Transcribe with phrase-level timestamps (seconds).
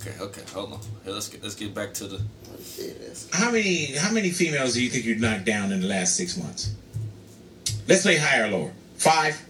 [0.00, 0.80] Okay, okay, hold on.
[1.04, 2.20] Here, let's get let's get back to the.
[3.32, 6.36] How many how many females do you think you knocked down in the last six
[6.36, 6.70] months?
[7.88, 8.72] Let's say higher or lower.
[8.96, 9.40] Five.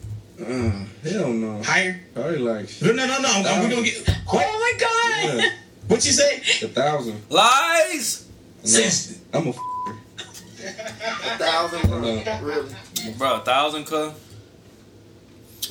[0.41, 0.71] Uh,
[1.03, 1.63] hell no.
[1.63, 2.01] Higher?
[2.15, 3.61] Probably like No, no, no, no.
[3.63, 4.09] We're gonna get.
[4.33, 5.41] Oh my God!
[5.43, 5.51] Yeah.
[5.89, 6.37] What you say?
[6.65, 7.21] a thousand.
[7.29, 8.27] Lies,
[8.63, 9.51] Since I'm a.
[9.51, 9.59] F-
[10.61, 12.01] A thousand, bro.
[12.01, 12.41] No.
[12.43, 12.75] Really?
[13.19, 13.35] bro.
[13.37, 14.13] A thousand, cuz.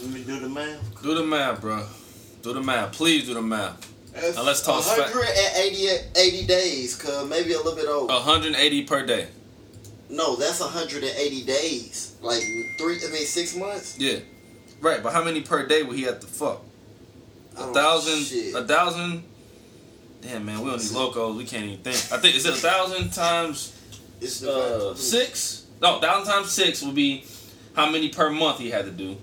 [0.01, 1.01] Let me do the math.
[1.01, 1.85] Do the math, bro.
[2.43, 2.91] Do the math.
[2.93, 3.91] Please do the math.
[4.21, 8.07] That's Now let's talk spa- 180 80 days, cuz maybe a little bit over.
[8.13, 9.27] 180 per day.
[10.09, 12.11] No, that's 180 days.
[12.21, 12.41] Like
[12.77, 13.95] three, I mean six months.
[13.97, 14.19] Yeah.
[14.81, 16.61] Right, but how many per day would he have to fuck?
[17.57, 18.23] A Oh, thousand.
[18.23, 18.53] shit.
[18.55, 19.23] A thousand.
[20.21, 21.35] Damn, man, we don't need locos.
[21.37, 21.95] We can't even think.
[22.11, 23.73] I think is it a thousand times
[24.21, 25.63] It's uh, six?
[25.81, 27.23] No, thousand times six would be
[27.75, 29.15] how many per month he had to do.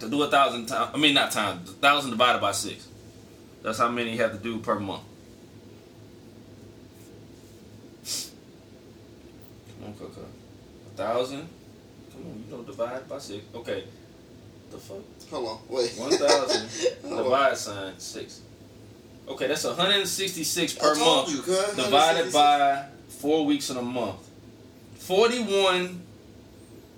[0.00, 2.87] To do a thousand times, I mean not times, a thousand divided by six.
[3.62, 5.02] That's how many you have to do per month.
[9.80, 10.20] Come on, Coco.
[10.22, 11.48] A thousand.
[12.12, 13.44] Come on, you know divide by six.
[13.54, 13.84] Okay.
[14.70, 14.98] The fuck.
[15.30, 15.92] Hold on, wait.
[15.96, 16.68] One thousand
[17.02, 17.24] Hold on.
[17.24, 18.40] divide sign six.
[19.28, 24.26] Okay, that's 166 per I told month you, divided by four weeks in a month.
[25.00, 26.00] 41,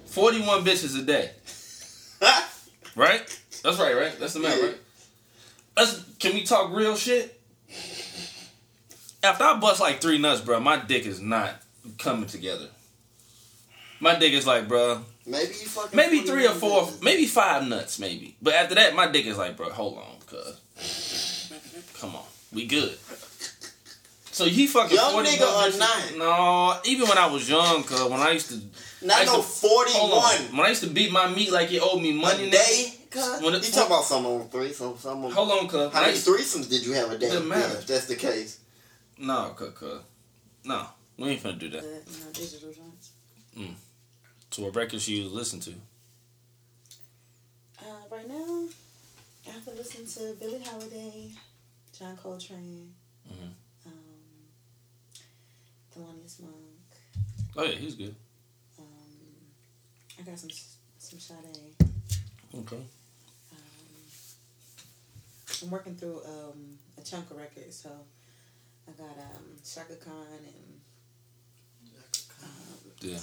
[0.07, 1.31] 41 bitches a day.
[2.97, 3.21] Right?
[3.63, 4.19] That's right, right?
[4.19, 4.77] That's the math, right?
[5.81, 7.41] Let's, can we talk real shit?
[9.23, 11.55] After I bust like three nuts, bro, my dick is not
[11.99, 12.67] coming together.
[13.99, 15.97] My dick is like, bro, Maybe you fucking.
[15.97, 18.37] maybe three or four, maybe five nuts, maybe.
[18.43, 21.51] But after that, my dick is like, bro, hold on, cuz.
[21.99, 22.99] Come on, we good.
[24.33, 26.19] So he fucking Young 40 nigga or not?
[26.19, 28.61] No, even when I was young, cuz when I used to,
[29.07, 29.49] Not I used no to-
[29.99, 30.21] hold on.
[30.31, 32.49] 41 when I used to beat my meat like it owed me money.
[32.49, 32.95] a day.
[33.11, 35.33] Cuz When you talk about some on three, some some on.
[35.33, 35.81] Hold on, cuz.
[35.81, 37.29] When How many used- threesomes did you have a day?
[37.29, 37.73] Doesn't matter.
[37.75, 38.59] Yeah, if that's the case.
[39.19, 40.01] No, cuz, cuz.
[40.65, 40.87] No,
[41.17, 41.83] we ain't finna do that.
[41.83, 43.11] The, you know, digital joints.
[44.53, 45.71] So what records you listen to?
[47.81, 48.65] Uh, right now,
[49.47, 51.31] I have to listen to Billie Holiday,
[51.99, 52.93] John Coltrane,
[53.29, 53.53] Mhm.
[53.87, 53.93] um,
[55.95, 56.55] Thelonious Monk.
[57.57, 58.15] Oh yeah, he's good.
[58.79, 58.85] Um,
[60.19, 60.51] I got some
[60.99, 61.75] some Sade.
[62.55, 62.83] Okay.
[65.63, 67.91] I'm working through um, a chunk of records, so
[68.89, 70.15] I got um, Chaka Khan
[70.47, 70.81] and
[72.43, 73.19] um, Yeah.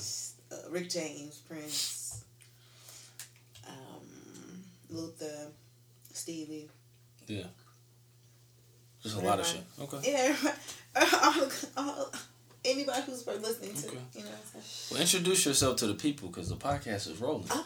[0.51, 2.23] uh, Rick James, Prince,
[3.67, 5.47] um, Luther,
[6.13, 6.69] Stevie.
[7.27, 7.43] Yeah.
[9.03, 9.61] Just a lot of shit.
[9.79, 10.11] Okay.
[10.11, 10.35] Yeah,
[11.23, 12.11] all, all,
[12.65, 13.87] anybody who's worth listening to.
[13.87, 13.97] Okay.
[14.15, 14.29] You know
[14.91, 17.47] Well, introduce yourself to the people because the podcast is rolling.
[17.49, 17.65] Oh,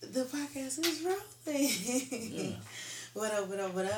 [0.00, 2.50] the podcast is rolling.
[2.50, 2.56] Yeah.
[3.12, 3.92] What up, what up, what up?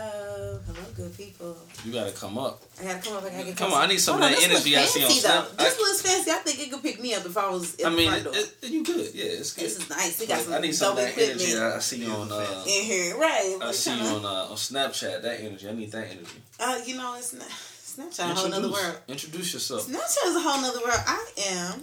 [0.64, 1.54] Hello, good people.
[1.84, 2.62] You gotta come up.
[2.80, 3.24] I gotta come up.
[3.24, 5.48] I gotta get Come on, I need some of that energy I see on Snap.
[5.50, 5.64] though.
[5.64, 6.30] This looks fancy.
[6.30, 8.22] I think it could pick me up if I was in I mean, the it,
[8.22, 8.44] front door.
[8.62, 9.14] it, you good.
[9.14, 9.64] Yeah, it's good.
[9.66, 10.18] this is nice.
[10.18, 11.58] We got some I need some of that equipment energy.
[11.58, 12.32] I see you on.
[12.32, 13.58] Uh, in here, right?
[13.60, 15.22] I We're see you tryna- on uh, on Snapchat.
[15.22, 15.68] That energy.
[15.68, 16.42] I need that energy.
[16.58, 18.96] Uh, you know, it's not Snapchat a whole nother Introduce, world.
[19.08, 19.88] introduce yourself.
[19.88, 21.00] Snapchat is a whole nother world.
[21.06, 21.82] I am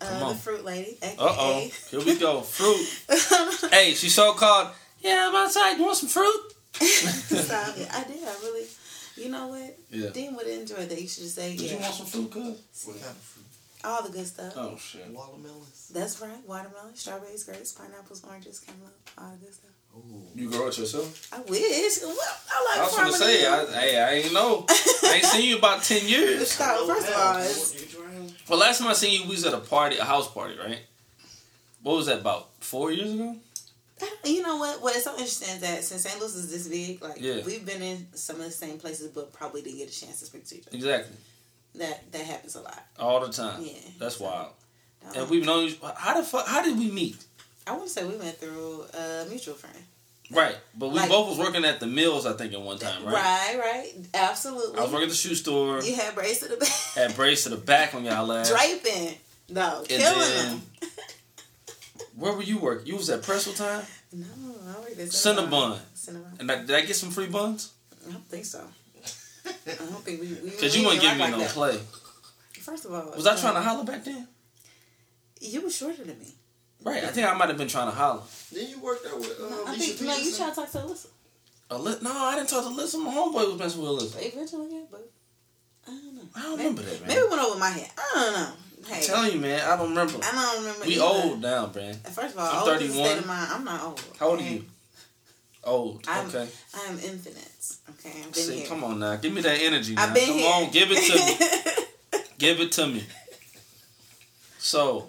[0.00, 0.96] uh, the fruit lady.
[1.02, 1.70] Uh oh.
[1.90, 2.42] Here we go.
[2.42, 2.86] Fruit.
[3.72, 4.68] Hey, she's so called.
[5.00, 5.76] Yeah, I'm outside.
[5.76, 6.52] You want some fruit?
[6.74, 7.88] Stop it.
[7.92, 8.22] I did.
[8.22, 8.66] I really.
[9.16, 9.78] You know what?
[9.90, 10.10] Yeah.
[10.10, 11.00] Dean would enjoy that.
[11.00, 12.84] You should just say Did you want some fruit, cuz?
[12.84, 13.44] What kind of fruit?
[13.84, 14.52] All the good stuff.
[14.56, 15.06] Oh shit.
[15.08, 15.90] Watermelons.
[15.94, 16.36] That's right.
[16.46, 19.70] Watermelon, strawberries, grapes, pineapples, oranges, cantaloupe, all the good stuff.
[19.96, 20.22] Ooh.
[20.34, 21.32] You grow it yourself?
[21.32, 22.00] I wish.
[22.02, 23.74] Well, I like I was gonna farming say, animals.
[23.74, 24.66] I, hey, I ain't know.
[24.68, 26.50] I ain't seen you about ten years.
[26.50, 26.86] Stop.
[26.86, 27.96] First of all, it's,
[28.48, 30.80] Well, last time I seen you, we was at a party, a house party, right?
[31.82, 32.48] What was that about?
[32.60, 33.36] Four years ago?
[34.24, 34.82] You know what?
[34.82, 36.18] What is so interesting is that since St.
[36.20, 37.42] Louis is this big, like Yeah.
[37.44, 40.26] we've been in some of the same places, but probably didn't get a chance to
[40.26, 40.76] speak to each other.
[40.76, 41.16] Exactly.
[41.76, 42.84] That that happens a lot.
[42.98, 43.62] All the time.
[43.62, 43.72] Yeah.
[43.98, 44.52] That's wild.
[45.08, 45.74] Um, And we've known you.
[45.96, 46.46] How the fuck?
[46.46, 47.16] How did we meet?
[47.66, 49.76] I want to say we went through a mutual friend.
[50.30, 53.04] Right, but we Like- both was working at the mills, I think, at one time,
[53.04, 53.14] right?
[53.14, 53.92] Right, right.
[54.12, 54.76] Absolutely.
[54.78, 55.80] I was working at the shoe store.
[55.82, 56.68] You had brace to the back.
[56.94, 58.48] Had brace to the back on y'all ass.
[58.50, 59.16] Draping.
[59.48, 60.90] No, And killing then- them.
[62.16, 62.86] Where were you working?
[62.86, 63.82] You was at Pretzel Time,
[64.12, 64.24] No,
[64.68, 65.78] I worked at Cinnabon.
[65.94, 66.40] Cinnabon.
[66.40, 67.72] and I, did I get some free buns?
[68.08, 68.60] I don't think so.
[69.46, 70.28] I don't think we.
[70.42, 71.50] we Cause you weren't didn't giving me rock no that.
[71.50, 71.78] play.
[72.60, 74.26] First of all, Was I uh, trying to holler back then?
[75.40, 76.34] You were shorter than me.
[76.82, 78.22] Right, I think I might have been trying to holler.
[78.52, 80.16] Then you worked out with uh, No, I Alicia think no.
[80.16, 80.38] You Peterson?
[80.44, 81.06] tried to talk to Alyssa.
[81.70, 83.04] Aly- no, I didn't talk to Alyssa.
[83.04, 84.32] My homeboy was messing with Alyssa.
[84.32, 85.10] Eventually, yeah, but
[85.86, 86.22] I don't know.
[86.34, 87.08] I don't Maybe- remember that, man.
[87.08, 87.90] Maybe it went over my head.
[87.98, 88.52] I don't know.
[88.88, 90.18] Hey, I'm telling you, man, I don't remember.
[90.22, 90.86] I don't remember.
[90.86, 91.02] We either.
[91.04, 91.94] old now, man.
[91.94, 92.92] First of all, I'm old 31.
[93.06, 93.48] state of mind.
[93.52, 94.02] I'm not old.
[94.18, 94.64] How old are you?
[95.64, 96.04] Old.
[96.06, 96.48] I'm, okay.
[96.74, 97.76] I am infinite.
[97.90, 98.68] Okay, I've been See, here.
[98.68, 99.94] come on now, give me that energy.
[99.94, 100.04] Now.
[100.04, 100.52] I've been come here.
[100.52, 101.02] on, give it
[102.12, 102.22] to me.
[102.38, 103.04] give it to me.
[104.58, 105.08] So,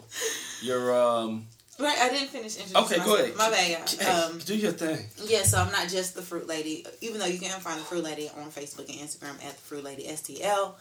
[0.64, 1.46] you're um.
[1.80, 3.36] right, I didn't finish introducing Okay, go ahead.
[3.36, 4.00] My bad, y'all.
[4.00, 5.06] Hey, Um, do your thing.
[5.26, 8.04] Yeah, so I'm not just the Fruit Lady, even though you can find the Fruit
[8.04, 10.74] Lady on Facebook and Instagram at the Fruit Lady STL.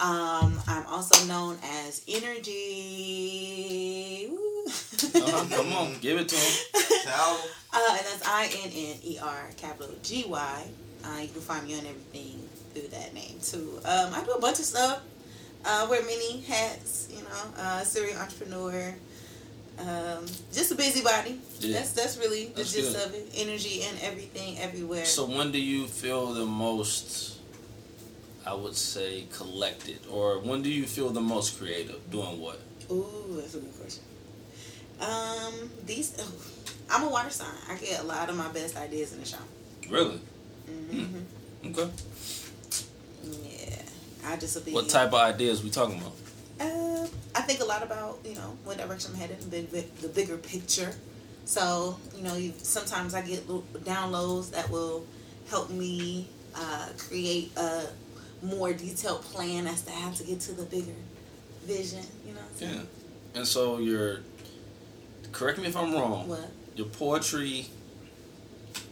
[0.00, 2.48] Um, I'm also known as InnerGy.
[4.28, 6.52] Uh-huh, come on, give it to him.
[7.72, 10.64] Uh, and that's I N N E R capital G Y.
[11.04, 13.80] Uh, you can find me on everything through that name too.
[13.84, 15.00] Um, I do a bunch of stuff.
[15.64, 18.94] Uh, wear many hats, you know, uh, serial entrepreneur.
[19.80, 21.40] Um, just a busybody.
[21.60, 21.78] Yeah.
[21.78, 23.06] That's that's really the That's gist good.
[23.06, 23.30] of it.
[23.36, 25.04] Energy and everything, everywhere.
[25.04, 27.37] So when do you feel the most?
[28.48, 32.10] I would say collected, or when do you feel the most creative?
[32.10, 32.58] Doing what?
[32.90, 34.02] Ooh, that's a good question.
[35.02, 36.16] Um, these.
[36.18, 36.32] oh,
[36.90, 37.52] I'm a water sign.
[37.68, 39.40] I get a lot of my best ideas in the shower.
[39.90, 40.18] Really?
[40.66, 41.66] Mm-hmm.
[41.66, 41.90] Okay.
[43.22, 43.82] Yeah,
[44.24, 44.72] I just be.
[44.72, 46.12] What type of ideas we talking about?
[46.58, 50.08] Uh, I think a lot about you know what direction I'm headed, the big, the
[50.08, 50.94] bigger picture.
[51.44, 55.04] So you know, you, sometimes I get downloads that will
[55.50, 57.88] help me uh, create a
[58.42, 60.92] more detailed plan as to how to get to the bigger
[61.64, 62.02] vision.
[62.26, 62.40] You know.
[62.40, 62.80] What I'm Yeah.
[63.34, 64.20] And so your,
[65.32, 66.28] correct me if I'm wrong.
[66.28, 66.50] What?
[66.76, 67.66] Your poetry.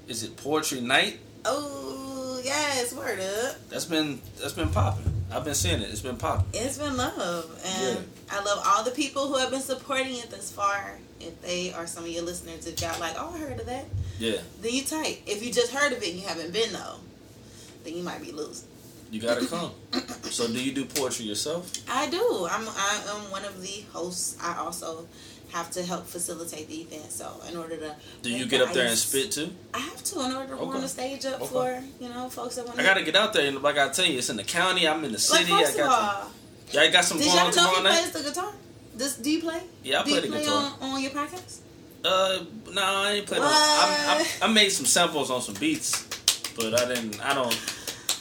[0.09, 1.19] Is it poetry night?
[1.45, 3.57] Oh yes, word up.
[3.69, 5.13] That's been that's been popping.
[5.33, 5.91] I've been seeing it.
[5.91, 6.47] It's been popping.
[6.53, 8.03] It's been love, and Yeah.
[8.39, 10.99] I love all the people who have been supporting it thus far.
[11.19, 13.87] If they are some of your listeners, if y'all like, oh, I heard of that,
[14.21, 14.39] Yeah.
[14.61, 15.23] then you tight.
[15.27, 16.97] If you just heard of it and you haven't been though,
[17.85, 18.69] then you might be losing.
[19.11, 19.71] You gotta come.
[20.25, 21.71] so do you do poetry yourself?
[21.89, 22.47] I do.
[22.51, 24.37] I'm I am one of the hosts.
[24.43, 25.07] I also
[25.53, 27.11] have to help facilitate the event.
[27.13, 29.51] So in order to Do you get the up there and spit too?
[29.73, 30.65] I have to in order to Okay.
[30.65, 31.47] warm the stage up Okay.
[31.47, 32.79] for you know folks that want.
[32.81, 34.87] I gotta get out there, and like I tell you, it's in the county.
[34.89, 35.51] I'm in the Like city.
[35.53, 38.01] first I of got all, some, y'all got some did going y'all know he night.
[38.11, 38.53] plays the guitar?
[38.97, 39.63] Does do you play?
[39.85, 40.73] Yeah, I do play the play guitar.
[40.81, 41.59] on, on your podcast?
[42.05, 42.39] Uh,
[42.73, 43.41] no, I ain't played.
[43.43, 46.05] I, I, I made some samples on some beats,
[46.57, 47.25] but I didn't.
[47.25, 47.57] I don't.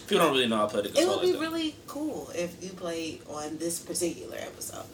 [0.08, 1.04] People don't really know I play the guitar.
[1.04, 4.86] It would be like really cool if you played on this particular episode.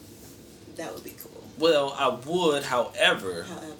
[0.76, 1.44] That would be cool.
[1.58, 2.64] Well, I would.
[2.64, 3.74] However, However,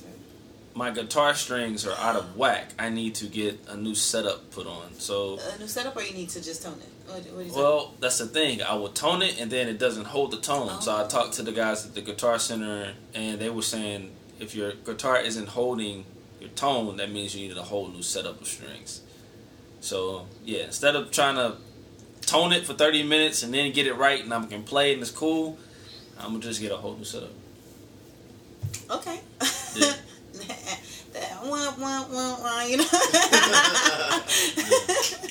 [0.74, 2.72] my guitar strings are out of whack.
[2.78, 4.94] I need to get a new setup put on.
[4.98, 6.88] So, a new setup, or you need to just tone it.
[7.10, 8.62] What, what you well, that's the thing.
[8.62, 10.80] I will tone it, and then it doesn't hold the tone.
[10.80, 11.08] So I Oh.
[11.08, 15.18] talked to the guys at the Guitar Center, and they were saying if your guitar
[15.20, 16.04] isn't holding
[16.40, 19.02] your tone, that means you need a whole new setup of strings.
[19.82, 21.56] So yeah, instead of trying to
[22.22, 25.02] tone it for thirty minutes and then get it right, and I can play and
[25.02, 25.58] it's cool,
[26.18, 27.30] I'm gonna just get a whole new setup.
[28.90, 29.20] Okay.
[29.74, 29.92] Yeah.
[31.12, 32.84] that one, one, one, one, you know.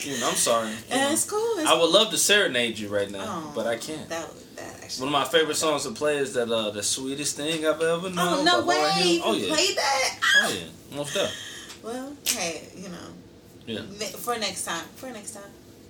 [0.04, 0.70] You know, I'm sorry.
[0.90, 1.12] Know.
[1.12, 1.60] It's cool.
[1.60, 4.10] It's I would love to serenade you right now, Oh, but I can't.
[4.10, 5.06] That would that actually.
[5.06, 8.10] One of my favorite songs to play is that uh, the sweetest thing I've ever
[8.10, 8.18] known.
[8.18, 9.22] Oh no way!
[9.24, 9.54] Oh yeah.
[9.54, 10.20] played that?
[10.38, 10.98] Oh yeah.
[10.98, 11.38] Most definitely.
[11.84, 12.98] Well, hey, you know,
[13.68, 13.82] Yeah.
[14.18, 14.84] for next time.
[14.96, 15.44] For next time.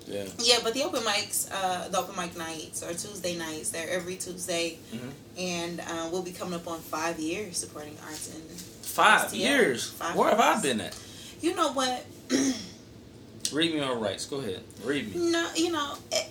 [0.07, 0.25] Yeah.
[0.39, 3.69] Yeah, but the open mics, uh, the open mic nights are Tuesday nights.
[3.69, 5.11] They're every Tuesday, Mhm.
[5.37, 8.43] and uh, we'll be coming up on five years supporting arts and.
[8.81, 9.35] Five STL.
[9.37, 9.89] years.
[9.91, 10.95] Five Where have I been at?
[11.39, 12.03] You know what?
[13.53, 14.25] Read me on rights.
[14.25, 14.61] Go ahead.
[14.83, 15.31] Read me.
[15.31, 15.95] no, you know.
[16.11, 16.27] It,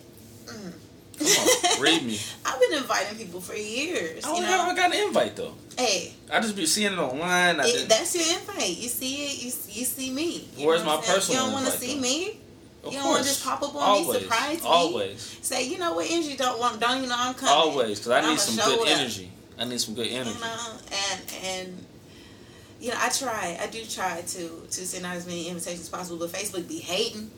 [0.46, 0.72] mm.
[1.20, 1.82] Come on.
[1.82, 2.18] Read me.
[2.46, 4.24] I've been inviting people for years.
[4.24, 4.62] I don't you know.
[4.62, 5.54] I got an invite though.
[5.76, 7.60] hey, I just be seeing it online.
[7.60, 8.76] It, that's your invite.
[8.76, 9.42] You see it.
[9.42, 10.48] You, you see me.
[10.56, 11.14] You Where's my what I'm saying?
[11.16, 12.00] personal You don't want to see though?
[12.00, 12.40] me.
[12.84, 14.68] of you don't wanna just pop up on me, always, surprise me?
[14.68, 15.38] Always.
[15.42, 16.80] Say, you know what, energy don't want.
[16.80, 17.54] Don't you know I'm coming?
[17.54, 17.98] Always.
[17.98, 18.98] Because I need some good up.
[18.98, 19.30] energy.
[19.58, 20.30] I need some good energy.
[20.30, 20.72] You know,
[21.12, 21.86] and and
[22.80, 23.58] you know, I try.
[23.60, 26.78] I do try to to send out as many invitations as possible, but Facebook be
[26.78, 27.30] hating.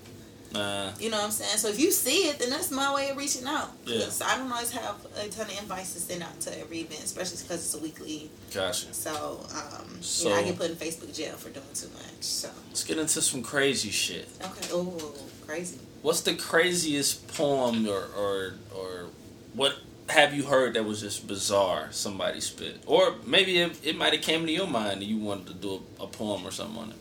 [0.53, 0.91] Nah.
[1.01, 1.59] You know what I'm saying?
[1.59, 3.71] So if you see it, then that's my way of reaching out.
[3.87, 4.05] Yeah.
[4.05, 7.03] 'Cause I don't always have a ton of invites to send out to every event,
[7.05, 8.31] especially because it's a weekly.
[8.53, 8.93] Gotcha.
[8.93, 12.23] So, um, you know, I get put in Facebook jail for doing too much.
[12.23, 14.29] So, Let's get into some crazy shit.
[14.43, 14.69] okay.
[14.73, 15.15] Oh,
[15.47, 15.79] crazy.
[16.03, 19.07] What's the craziest poem or or or
[19.55, 19.75] what
[20.09, 22.83] have you heard that was just bizarre somebody spit?
[22.87, 25.83] Or maybe it, it might have came to your mind and you wanted to do
[26.01, 26.97] a, a poem or something on it.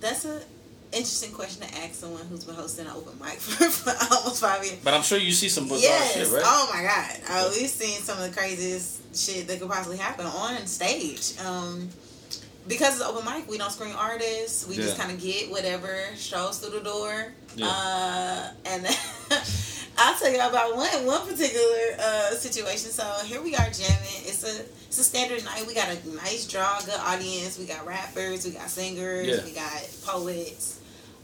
[0.00, 0.40] That's a
[0.92, 4.64] interesting question to ask someone who's been hosting an open mic for, for almost five
[4.64, 4.78] years.
[4.82, 6.14] But I'm sure you see some bizarre yes.
[6.14, 6.42] shit, right?
[6.44, 7.20] Oh my god.
[7.28, 11.38] Uh, we've seen some of the craziest shit that could possibly happen on stage.
[11.44, 11.88] Um,
[12.68, 14.68] because it's open mic, we don't screen artists.
[14.68, 17.32] We just kind of get whatever strolls through the door.
[17.56, 17.66] Yeah.
[17.66, 18.86] Uh, and
[19.98, 22.90] I'll tell you about one one particular uh, situation.
[22.90, 24.22] So here we are jamming.
[24.24, 25.66] It's a it's a standard night.
[25.66, 27.58] We got a nice draw, good audience.
[27.58, 29.44] We got rappers, we got singers, Yeah.
[29.44, 30.79] we got poets.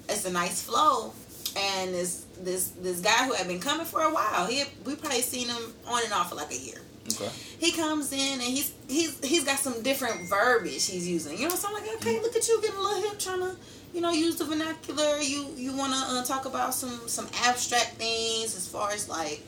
[0.09, 1.13] It's a nice flow.
[1.57, 5.23] And this this this guy who had been coming for a while, he we probably
[5.23, 6.81] seen him on and off for like a year.
[7.13, 7.31] Okay.
[7.59, 11.39] He comes in and he's he's he's got some different verbiage he's using.
[11.39, 13.57] You know, so I'm like, okay, look at you getting a little hip, trying to
[13.95, 15.19] you know use the vernacular.
[15.19, 19.41] You you want to uh, talk about some some abstract things as far as like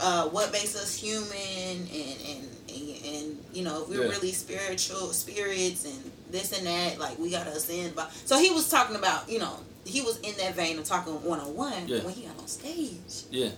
[0.00, 4.08] uh, what makes us human and and and, and you know if we're Yeah.
[4.10, 7.94] really spiritual spirits and this and that like we gotta ascend.
[7.94, 11.12] But so he was talking about you know he was in that vein of talking
[11.22, 13.50] one on one when he got on stage Yeah.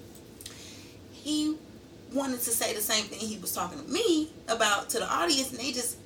[1.13, 1.57] he
[2.13, 5.51] wanted to say the same thing he was talking to me about to the audience,
[5.51, 5.97] and they just,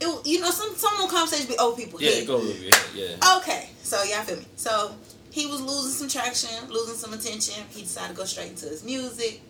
[0.00, 2.00] it, you know, some some of conversations be old people.
[2.00, 2.24] Yeah.
[2.24, 2.72] Go over your.
[2.94, 3.36] Yeah.
[3.38, 4.46] Okay, so y'all feel me?
[4.56, 4.94] So
[5.30, 7.64] he was losing some traction, losing some attention.
[7.70, 9.40] He decided to go straight into his music.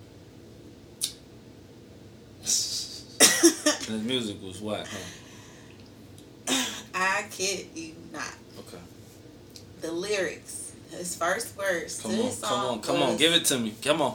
[2.40, 2.47] And
[3.87, 6.64] his music was whack, huh?
[6.94, 8.35] I kid you not.
[8.58, 8.78] Okay.
[9.80, 12.25] The lyrics, his first verse Come to on.
[12.25, 12.80] his Come song on.
[12.82, 13.16] Come on.
[13.16, 13.75] Give it to me.
[13.82, 14.14] Come on.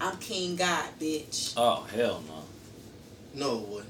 [0.00, 1.54] I'm King God, bitch.
[1.56, 2.42] Oh hell no.
[3.34, 3.86] No one.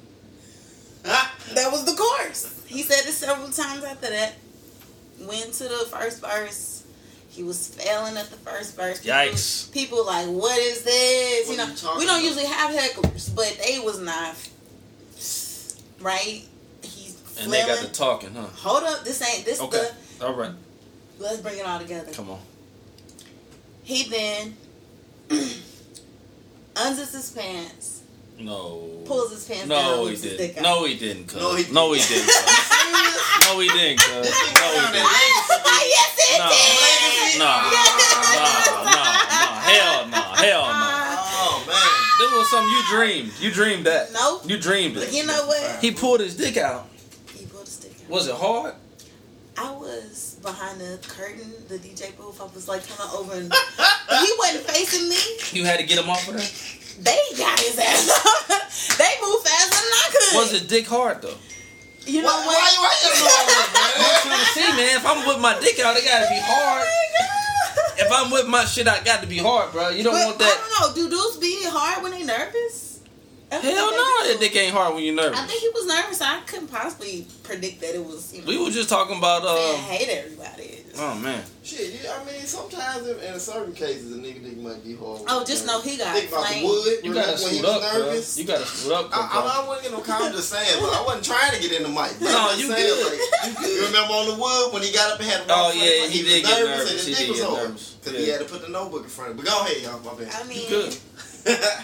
[1.04, 2.64] Ah, that was the chorus.
[2.66, 4.34] He said it several times after that.
[5.20, 6.84] Went to the first verse.
[7.30, 9.00] He was failing at the first verse.
[9.00, 9.72] People, Yikes.
[9.72, 11.46] People like, what is this?
[11.48, 12.22] What you know, you we don't about?
[12.24, 14.34] usually have hecklers, but they was not
[16.00, 16.42] right.
[16.82, 18.42] He's And they got the talking, huh?
[18.42, 19.88] Hold up, this ain't this Okay.
[20.22, 20.52] All right.
[21.18, 21.22] The.
[21.24, 22.12] Let's bring it all together.
[22.12, 22.40] Come on.
[23.82, 24.56] He then
[26.74, 28.02] unzips his pants,
[28.38, 28.88] No.
[29.06, 30.66] pulls his pants down, No, he whips his dick didn't.
[30.66, 30.80] out.
[30.80, 31.34] No, he didn't.
[31.34, 32.26] No, he No, he didn't.
[32.26, 32.70] cuz.
[33.46, 33.98] No, he didn't.
[34.00, 34.08] cuz.
[34.10, 34.26] No, he
[34.92, 35.10] didn't.
[35.86, 36.48] yes, it No.
[36.50, 37.38] did.
[37.38, 37.44] No.
[37.46, 37.52] No.
[38.34, 38.44] No.
[38.90, 39.02] No.
[39.66, 40.16] Hell no.
[40.16, 41.16] Hell no.
[41.38, 41.76] Oh man.
[42.18, 43.32] That was something you dreamed.
[43.40, 44.12] You dreamed that.
[44.12, 44.42] Nope.
[44.46, 45.12] You dreamed it.
[45.12, 45.80] you know what?
[45.80, 46.88] He pulled his dick out.
[47.34, 48.10] He pulled his dick out.
[48.10, 48.74] Was it hard?
[49.56, 52.40] I was behind the curtain, the DJ booth.
[52.40, 55.18] I was like kind of over, and he wasn't facing me.
[55.50, 56.46] You had to get him off of there.
[57.02, 58.06] They got his ass.
[58.14, 58.96] up.
[58.96, 60.36] they moved faster than I could.
[60.38, 61.34] Was it dick hard though?
[62.06, 62.54] You know Why, what?
[62.54, 64.96] why, why you I'm trying see, man.
[64.96, 66.86] If I'm with my dick out, it gotta be hard.
[66.86, 69.88] Oh, if I'm with my shit, I got to be hard, bro.
[69.88, 70.68] You don't But want I that.
[70.70, 71.08] don't know.
[71.08, 72.85] Do dudes be hard when they nervous?
[74.26, 74.54] I don't think they no, do.
[74.54, 75.38] that dick ain't hard when you're nervous.
[75.40, 76.20] I think he was nervous.
[76.20, 78.32] I couldn't possibly predict that it was.
[78.34, 79.82] You know, We were just talking about saying, uh.
[79.84, 80.72] hate everybody.
[80.98, 81.44] Oh man.
[81.62, 85.20] Shit, you, I mean, sometimes in, in certain cases, a nigga dick might be hard.
[85.28, 87.04] Oh, just know he got Think about the wood.
[87.04, 88.16] You gotta when he was up, nervous?
[88.32, 88.38] cuz.
[88.40, 89.10] You gotta suit up.
[89.12, 89.52] I, I, cuz.
[89.52, 90.30] I wasn't getting no comment.
[90.30, 92.16] I'm just saying, but I wasn't trying to get in the mic.
[92.16, 93.12] But No, I'm you saying, good.
[93.12, 93.76] Like, You good.
[93.76, 96.00] You remember on the wood when he got up and had to Oh, walk yeah,
[96.00, 96.80] front, he was did get nervous.
[96.80, 97.84] and his He dick did was get hard nervous.
[98.00, 98.24] because Yeah.
[98.24, 99.44] he had to put the notebook in front of him.
[99.44, 100.00] But go ahead, y'all.
[100.00, 100.32] My bad.
[100.32, 100.96] I mean, Good.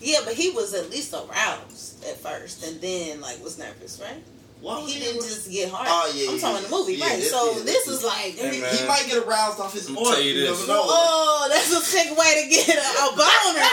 [0.00, 4.22] yeah, but he was at least aroused at first, and then like was nervous, right?
[4.60, 5.88] Why was he he didn't just get hard.
[5.88, 7.22] Oh, yeah, I'm yeah, talking the movie, yeah, right?
[7.22, 9.96] so yeah, this this is like, Hey, He, he might get aroused off his I'm
[9.96, 10.04] oil.
[10.04, 10.68] tell you You this.
[10.68, 10.84] never know.
[10.84, 13.70] oh, that's a sick way to get a, a boner.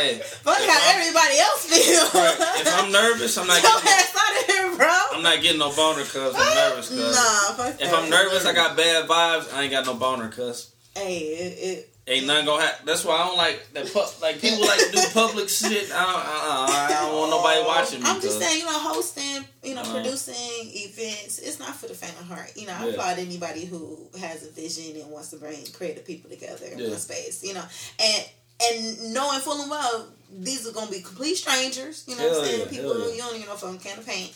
[0.00, 2.14] Hey, Fuck how I'm- everybody else feels.
[2.14, 3.88] right, if I'm nervous, I'm not Your getting.
[4.00, 4.96] ass out of here, bro.
[5.12, 6.98] I'm not getting no boner, cuz I'm nervous, cuz.
[7.14, 7.94] Nah, fuck If that.
[7.94, 9.52] I'm nervous, I got bad vibes.
[9.52, 10.72] I ain't got no boner, cuz.
[10.94, 12.86] Hey, it, it, Ain't nothing gonna happen.
[12.86, 13.92] That's why I don't like that.
[13.92, 15.90] Pu- like people like to do public shit.
[15.92, 18.08] I don't, uh, I don't want nobody watching me.
[18.08, 19.94] I'm just saying, you know, hosting, you know, Uh-huh.
[19.94, 20.34] producing
[20.70, 22.52] events, it's not for the faint of heart.
[22.54, 22.90] You know, I Yeah.
[22.92, 26.90] applaud anybody who has a vision and wants to bring creative people together in Yeah.
[26.90, 27.42] one space.
[27.42, 27.64] You know,
[27.98, 28.24] and
[28.70, 32.04] and knowing full and well these are gonna be complete strangers.
[32.06, 32.60] You know what I'm saying?
[32.60, 34.32] yeah, People who you don't even know from can of paint.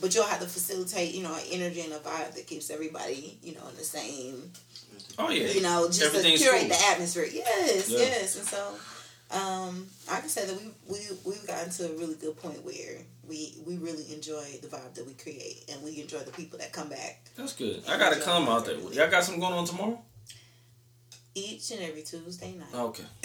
[0.00, 3.38] But you'll have to facilitate, you know, an energy and a vibe that keeps everybody,
[3.42, 4.52] you know, in the same
[5.18, 5.48] Oh yeah.
[5.48, 6.68] you know, just to curate cool.
[6.68, 7.26] the atmosphere.
[7.32, 7.98] Yes, Yeah.
[7.98, 8.36] yes.
[8.36, 8.74] And so,
[9.30, 12.98] um, I can say that we we we've gotten to a really good point where
[13.28, 16.72] we we really enjoy the vibe that we create, and we enjoy the people that
[16.72, 17.82] come back That's good.
[17.88, 18.76] I gotta come out there.
[18.76, 20.00] Y'all got something going on tomorrow?
[21.36, 22.72] each and every Tuesday night.
[22.72, 23.02] Okay.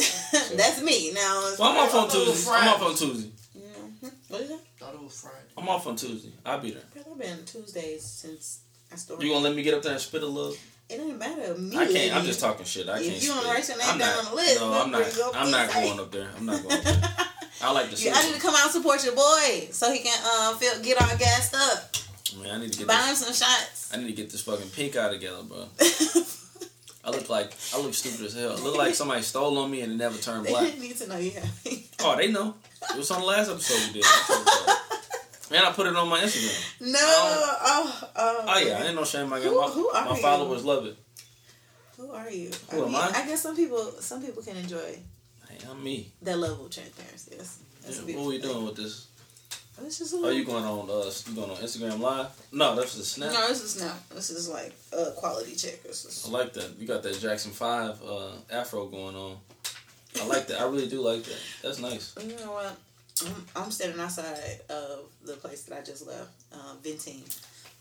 [0.56, 1.54] That's me now.
[1.60, 2.52] Well, I'm off on thought it was Tuesday.
[2.52, 3.30] I'm off on Tuesday.
[3.56, 4.12] as- Mhm.
[4.30, 4.60] What is that?
[4.80, 5.38] Thought it was Friday.
[5.58, 6.32] I'm off on Tuesday.
[6.46, 6.84] I'll be there.
[6.96, 8.60] I've been Tuesdays since
[8.92, 9.24] I started.
[9.26, 10.56] You gonna let me get up there and spit a little?
[10.90, 11.56] It doesn't matter.
[11.56, 12.16] Me I can't.
[12.16, 12.90] I'm just talking shit.
[12.90, 13.24] I If can't.
[13.24, 15.04] you wanna write your name I'm down not- on the list, no, I'm not.
[15.04, 16.30] bring you up I'm not going up there.
[16.38, 17.02] I'm not going up there.
[17.62, 18.08] I like to see.
[18.08, 20.82] You, I need to come out and support your boy so he can uh, feel
[20.82, 21.96] get all gassed up.
[22.42, 22.88] Man, I need to get.
[22.88, 23.92] Buy This, him some shots.
[23.94, 25.68] I need to get this fucking pink eye together, bro.
[27.04, 28.52] I look like I look stupid as hell.
[28.58, 30.66] I look like somebody stole on me and it never turned they black.
[30.66, 31.88] didn't need to know you have me.
[32.02, 32.56] Oh, they know.
[32.92, 34.06] It was on the last episode we did.
[34.06, 34.80] I told you that.
[35.52, 36.92] And I put it on my Instagram.
[36.92, 37.00] No.
[37.02, 38.46] Oh, oh.
[38.48, 39.32] Oh yeah, I ain't no shame.
[39.34, 40.22] I got Who- my, who are my you?
[40.22, 40.96] followers love it.
[41.98, 42.52] Who are you?
[42.72, 43.12] Who I am I?
[43.16, 44.78] I guess some people, some people can enjoy
[45.50, 46.12] Hey, I'm me.
[46.22, 47.36] that level of transparency.
[47.36, 48.52] That's, that's Yeah, what we thing.
[48.52, 49.08] doing with this?
[49.82, 50.90] Just a Are you going on?
[50.90, 52.28] Uh, you going on Instagram Live?
[52.52, 53.32] No, that's a snap.
[53.32, 54.10] No, this is not.
[54.10, 55.82] This is like a quality check.
[55.84, 56.26] This is.
[56.28, 56.78] I like that.
[56.78, 59.38] You got that Jackson Five uh, Afro going on.
[60.22, 60.60] I like that.
[60.60, 61.38] I really do like that.
[61.64, 62.14] That's nice.
[62.22, 62.76] You know what?
[63.26, 67.32] I'm, I'm standing outside of the place that I just left, uh, venting to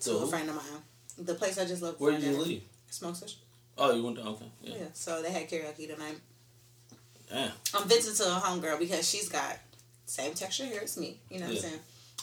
[0.00, 0.82] So a friend of mine.
[1.18, 2.00] The place I just left.
[2.00, 2.62] Where did you leave?
[2.90, 3.38] Smoke session.
[3.76, 4.28] Oh, you went down.
[4.28, 4.46] Okay.
[4.62, 4.74] Yeah.
[4.80, 4.84] Yeah.
[4.94, 6.18] So they had karaoke tonight.
[7.30, 7.50] Damn.
[7.74, 9.58] I'm venting to a homegirl because she's got
[10.06, 11.18] same texture hair as me.
[11.30, 11.60] You know what Yeah.
[11.62, 11.80] I'm saying?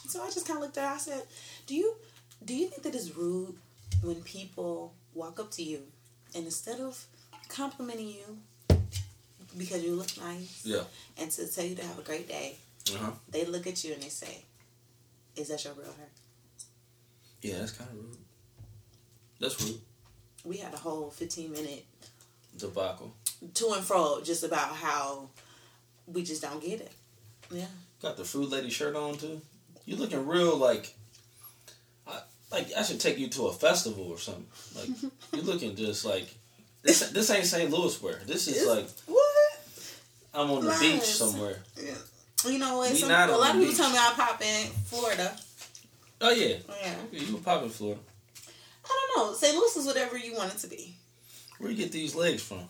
[0.07, 0.95] So I just kind of looked at her.
[0.95, 1.23] I said,
[1.67, 1.95] "Do you
[2.43, 3.55] do you think that it's rude
[4.01, 5.81] when people walk up to you
[6.35, 7.05] and instead of
[7.47, 8.77] complimenting you
[9.57, 10.83] because you look nice Yeah.
[11.17, 12.57] and to tell you to have a great day,
[12.93, 13.11] Uh huh.
[13.29, 14.43] they look at you and they say,
[15.35, 16.09] "Is that your real hair?"
[17.41, 18.17] Yeah, that's kind of rude.
[19.39, 19.79] That's rude.
[20.43, 21.85] We had a whole 15 minute
[22.57, 23.13] Debacle.
[23.55, 25.29] to and fro just about how
[26.07, 26.91] we just don't get it.
[27.51, 27.65] Yeah.
[28.01, 29.41] Got the food lady shirt on too.
[29.85, 30.93] You looking real like.
[32.07, 32.19] I,
[32.51, 34.45] like I should take you to a festival or something.
[34.75, 34.89] Like
[35.33, 36.33] you looking just like.
[36.83, 37.71] This, this ain't St.
[37.71, 38.19] Louis wear.
[38.27, 39.23] This is It's- like What?
[40.35, 40.79] I'm on the Lies.
[40.79, 41.57] beach somewhere.
[41.81, 41.93] Yeah.
[42.47, 42.89] You know what?
[42.95, 43.77] Some, a lot of people beach.
[43.77, 45.35] tell me I pop in Florida.
[46.21, 46.55] Oh yeah.
[46.81, 46.95] Yeah.
[47.07, 47.99] Okay, you were popping in Florida.
[48.85, 49.33] I don't know.
[49.33, 49.55] St.
[49.55, 50.95] Louis is whatever you want it to be.
[51.59, 52.61] Where you get these legs from?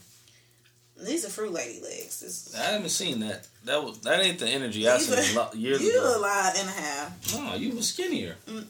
[1.04, 2.22] These are fruit lady legs.
[2.22, 3.48] This, I haven't seen that.
[3.66, 6.70] That was that ain't the energy I seen are- lo- years you a lot and
[6.70, 7.34] a half.
[7.36, 8.38] No, you was skinnier.
[8.48, 8.66] Mm,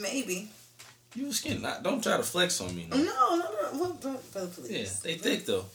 [0.00, 0.48] maybe.
[1.14, 1.64] You was skinny.
[1.82, 2.86] Don't try to flex on me.
[2.90, 3.04] No, No.
[3.04, 4.20] no, no.
[4.32, 5.66] Brother, Yeah, they thick though.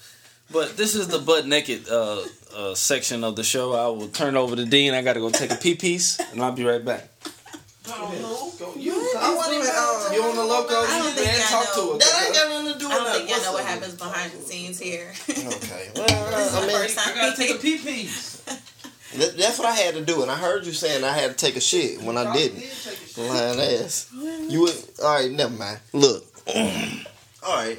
[0.52, 2.22] But this is the butt naked uh,
[2.56, 3.74] uh, section of the show.
[3.74, 4.94] I will turn over to Dean.
[4.94, 7.10] I got to go take a pee piece, and I'll be right back.
[7.86, 9.68] Go, You, I wasn't even.
[9.68, 10.74] Uh, you on the loco?
[10.74, 11.98] I don't think I know.
[11.98, 14.32] that ain't got nothing to do with I don't think y'all know what happens behind
[14.32, 15.14] the scenes here.
[15.30, 15.90] Okay.
[15.96, 16.98] Well, I the mean, first.
[17.08, 18.38] I gotta take a pee piece.
[19.38, 21.56] that's what I had to do, and I heard you saying I had to take
[21.56, 22.64] a shit when I didn't.
[23.18, 24.10] Lying ass.
[24.14, 24.76] You would.
[25.04, 25.80] All right, never mind.
[25.92, 26.26] Look.
[26.48, 27.78] all right.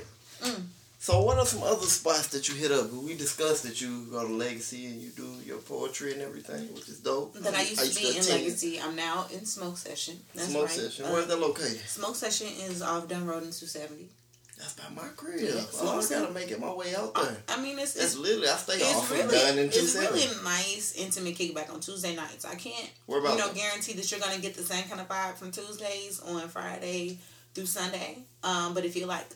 [1.04, 2.90] So, what are some other spots that you hit up?
[2.90, 6.88] We discussed that you go to Legacy and you do your poetry and everything, which
[6.88, 7.34] is dope.
[7.34, 8.80] That I used to be in Legacy.
[8.80, 10.18] I'm now in Smoke Session.
[10.34, 10.70] That's Smoke right.
[10.70, 11.04] session.
[11.04, 11.76] Uh, Where's that located?
[11.80, 14.08] Smoke Session is off Dunn Road in 270.
[14.56, 15.40] That's by my crib.
[15.42, 17.36] Yeah, oh, I so- gotta make it my way out I, there.
[17.50, 21.34] I mean, it's it's, literally I stay off really done in it's really nice intimate
[21.34, 22.46] kickback on Tuesday nights.
[22.46, 23.54] I can't you know that?
[23.54, 27.18] guarantee that you're gonna get the same kind of vibe from Tuesdays on Friday
[27.52, 28.20] through Sunday.
[28.42, 29.26] Um, but if you like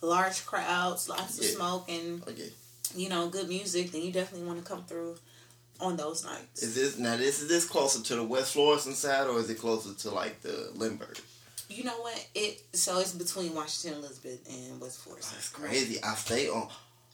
[0.00, 2.50] large crowds, lots of smoke, and Okay.
[2.94, 5.16] you know good music, then you definitely want to come through
[5.80, 6.62] on those nights.
[6.62, 7.16] Is this now?
[7.16, 10.40] This is this closer to the West Florissant side, or is it closer to like
[10.42, 11.18] the Lindbergh?
[11.68, 12.26] You know what?
[12.34, 15.34] It so it's between Washington, Elizabeth, and West Florissant.
[15.36, 16.02] That's crazy.
[16.02, 16.68] I stay on.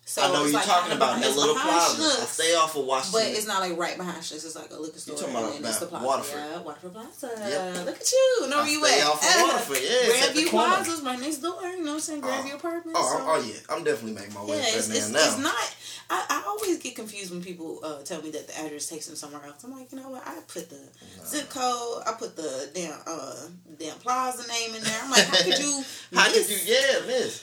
[0.07, 2.03] So I know you're like talking about that little plaza.
[2.23, 3.21] I stay off of Washington.
[3.25, 4.45] But it's not like right behind Schnucks.
[4.45, 5.17] It's like a liquor store.
[5.17, 6.05] talking about and it's the plaza.
[6.07, 6.41] Waterford.
[6.41, 7.31] Yeah, Waterford Plaza.
[7.39, 7.87] Yep.
[7.87, 8.47] Look at you.
[8.51, 9.07] Know I where you stay at?
[9.07, 9.77] off of Waterford.
[9.81, 10.51] Yeah, it's at the Grandview.
[10.51, 11.63] Plaza's right next door.
[11.63, 12.21] You know what I'm saying?
[12.23, 12.57] Grandview Oh.
[12.57, 13.01] Apartments.
[13.03, 15.19] Oh, so- oh yeah, I'm definitely making my way Yeah, it's, now.
[15.25, 15.77] it's not.
[16.11, 19.17] I, I always get confused when people uh, tell me that the address takes them
[19.17, 19.65] somewhere else.
[19.65, 20.23] I'm like, you know what?
[20.27, 20.81] I put the
[21.25, 22.03] zip code.
[22.07, 23.35] I put the damn uh
[23.79, 25.01] damn plaza name in there.
[25.03, 25.83] I'm like, how could you?
[26.13, 26.75] How miss- did you?
[26.75, 27.43] Yeah, miss.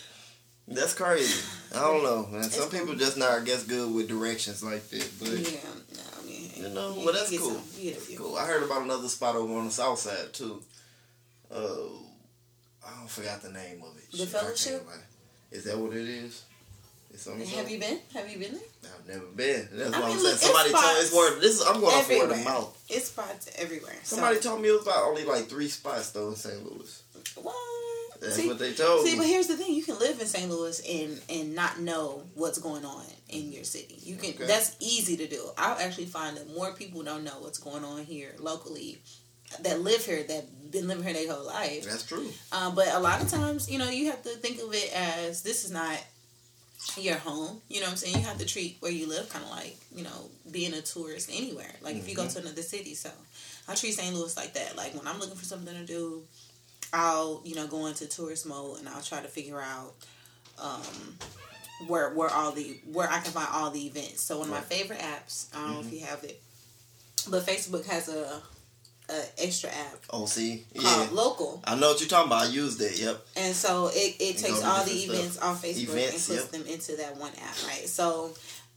[0.73, 1.45] That's crazy.
[1.75, 2.43] I don't know, man.
[2.43, 5.10] Some people just not, I guess, good with directions like that.
[5.19, 5.60] But Yeah,
[5.93, 7.51] no, I mean, You know, well, that's cool.
[7.55, 8.17] some.
[8.17, 8.38] Cool.
[8.38, 10.62] I heard about another spot over on the south side too.
[11.49, 11.88] Uh,
[12.86, 14.12] I don't forgot the name of it.
[14.12, 14.88] The Shit, Fellowship?
[15.51, 16.43] Is that what it is?
[17.25, 17.99] Have you been?
[18.13, 18.91] Have you been there?
[18.97, 19.67] I've never been.
[19.73, 20.53] That's I what mean, I'm look, saying.
[20.53, 21.41] Somebody told me it's word.
[21.41, 22.84] This is, I'm going off word of mouth.
[22.89, 23.95] It's spots everywhere.
[24.03, 26.63] Somebody so, told me it was about only like three spots though in St.
[26.63, 27.03] Louis.
[27.36, 27.55] what?
[28.21, 29.17] That's See, what they told see, me.
[29.17, 30.49] but here's the thing: you can live in St.
[30.49, 33.97] Louis and and not know what's going on in your city.
[34.03, 34.31] You can.
[34.31, 34.45] Okay.
[34.45, 35.49] That's easy to do.
[35.57, 39.01] I actually find that more people don't know what's going on here locally
[39.60, 41.84] that live here that been living here their whole life.
[41.84, 42.29] That's true.
[42.51, 45.41] Um, but a lot of times, you know, you have to think of it as
[45.43, 46.01] this is not
[46.97, 47.62] your home.
[47.67, 48.15] You know what I'm saying?
[48.15, 51.29] You have to treat where you live kind of like, you know, being a tourist
[51.34, 51.71] anywhere.
[51.81, 52.95] Like if you go to another city.
[52.95, 53.10] So
[53.67, 54.15] I treat St.
[54.15, 54.75] Louis like that.
[54.77, 56.23] Like when I'm looking for something to do,
[56.93, 59.93] I'll, you know, go into tourist mode and I'll try to figure out
[60.62, 61.17] um,
[61.88, 64.21] where where all the where I can find all the events.
[64.21, 66.41] So one of my favorite apps, I don't know if you have it,
[67.30, 68.41] but Facebook has a,
[69.10, 71.08] a extra app Oh, see, yeah.
[71.12, 71.62] Local.
[71.63, 72.43] I know what you're talking about.
[72.43, 72.99] I used it.
[72.99, 73.25] Yep.
[73.38, 76.63] And so it, it You takes all the events off Facebook Events, and puts yep.
[76.63, 77.88] them into that one app, right?
[77.88, 78.32] So,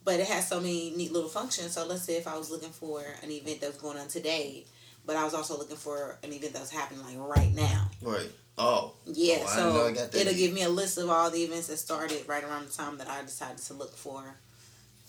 [0.04, 1.72] but it has so many neat little functions.
[1.72, 4.64] So let's say if I was looking for an event that's going on today,
[5.06, 7.88] but I was also looking for an event that was happening like right now.
[8.02, 8.30] Right.
[8.56, 8.92] Oh.
[9.06, 10.36] Yeah, Oh, I didn't know so I got it'll deep.
[10.38, 13.08] give me a list of all the events that started right around the time that
[13.08, 14.22] I decided to look for,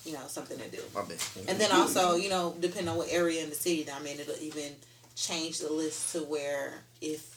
[0.04, 0.82] you know, something to do.
[0.96, 1.18] My bad.
[1.48, 4.20] And then also, you know, depending on what area in the city that I'm in,
[4.20, 4.72] it'll even
[5.16, 7.34] change the list to where if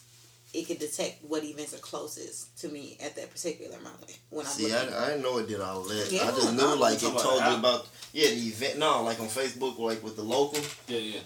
[0.55, 4.51] it could detect what events are closest to me at that particular moment when I'm
[4.53, 4.95] See, looking.
[4.95, 6.09] I, I didn't know it did all that.
[6.11, 6.23] Yeah.
[6.23, 7.59] I just knew like it told the you app?
[7.59, 8.79] about yeah the event.
[8.79, 11.21] No, like on Facebook, like with the local, Yeah, yeah.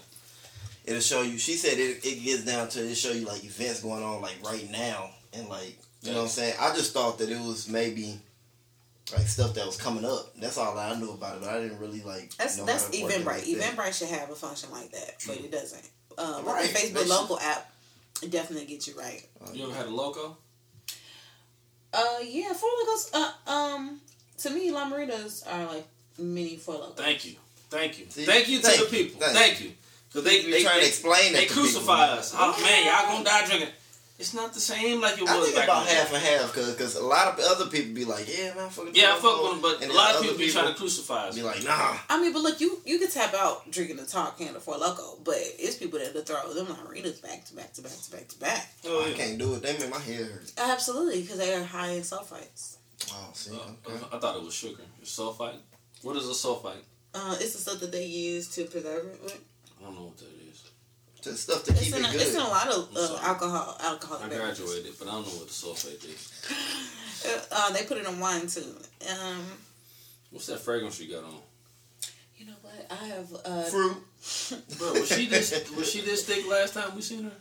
[0.85, 1.37] It'll show you.
[1.37, 4.37] She said it, it gets down to it show you like events going on like
[4.43, 6.55] right now and like you know what I'm saying.
[6.59, 8.19] I just thought that it was maybe
[9.15, 10.35] like stuff that was coming up.
[10.37, 12.35] That's all I knew about it, but I didn't really like.
[12.35, 13.75] That's know that's how to work it Eventbrite.
[13.75, 13.95] that.
[13.95, 15.89] Should have a function like that, but it doesn't.
[16.17, 16.67] Um, Right.
[16.69, 17.69] The Facebook should- local app
[18.21, 19.25] it definitely gets you right.
[19.53, 20.37] You ever had a loco?
[21.93, 23.11] Uh, yeah, Four Locos.
[23.13, 23.99] Uh, um,
[24.37, 25.85] to me, Lime-A-Ritas are like
[26.17, 26.95] mini Four Locos.
[26.95, 27.35] Thank you.
[27.69, 28.05] Thank you.
[28.09, 29.21] See, thank you to thank the you, people.
[29.21, 29.71] thank Thank, you.
[30.13, 32.17] Because they, We they, trying to explain they that to crucify man.
[32.19, 32.35] us.
[32.37, 33.69] Oh, man, y'all gonna die drinking.
[34.19, 35.31] It's not the same like it was.
[35.31, 37.95] I think back about in half and half because cause a lot of other people
[37.95, 40.17] be like, yeah, man, fuck Yeah, I fuck with them, but And a lot of
[40.17, 41.35] other people be trying to crucify us.
[41.35, 41.97] be like, nah.
[42.09, 44.77] I mean, but look, you you can tap out drinking the talk can of Four
[44.77, 48.11] Loco, but it's people that will throw them Lime-A-Ritas back to back to back to
[48.11, 48.69] back to back.
[48.85, 49.63] Oh, I can't do it.
[49.63, 50.53] They make my head hurt.
[50.59, 52.77] Absolutely, because they are high in sulfites.
[53.11, 54.05] Oh, see, Uh, okay.
[54.13, 54.83] I thought it was sugar.
[55.01, 55.57] It's sulfite.
[56.03, 56.83] What is a sulfite?
[57.15, 59.39] Uh, it's the stuff that they use to preserve it with.
[59.83, 60.63] I don't know what that is.
[61.21, 62.21] Just stuff to It's keep in, it a, good.
[62.21, 64.19] it's in a lot of uh, alcohol alcohol.
[64.23, 66.31] I graduated, but I don't know what the sulfate is.
[67.49, 68.75] Uh, they put it in wine too.
[69.09, 69.45] Um,
[70.31, 71.35] What's that fragrance you got on?
[72.37, 72.85] you know what?
[72.91, 73.95] I have uh, Fruit.
[74.77, 77.31] Bro, was she this was she this thick last time we seen her?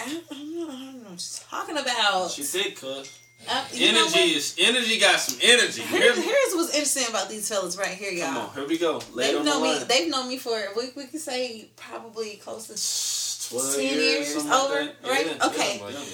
[0.00, 0.68] I don't, I don't know.
[0.68, 2.30] I don't know what she's talking about.
[2.30, 3.18] She thick, cuz.
[3.48, 4.16] Uh, Energy what?
[4.16, 5.80] is energy got some energy.
[5.82, 8.26] You Here, here's what's interesting about these fellas right here, y'all.
[8.26, 9.00] Come on, here we go.
[9.14, 9.68] Lay They've on the known me.
[9.78, 9.88] line.
[9.88, 14.52] They've known me for we we could say probably close to 12 10 years something
[14.52, 15.26] over, like right?
[15.26, 15.78] Yeah, Okay.
[15.80, 16.04] yeah, yeah.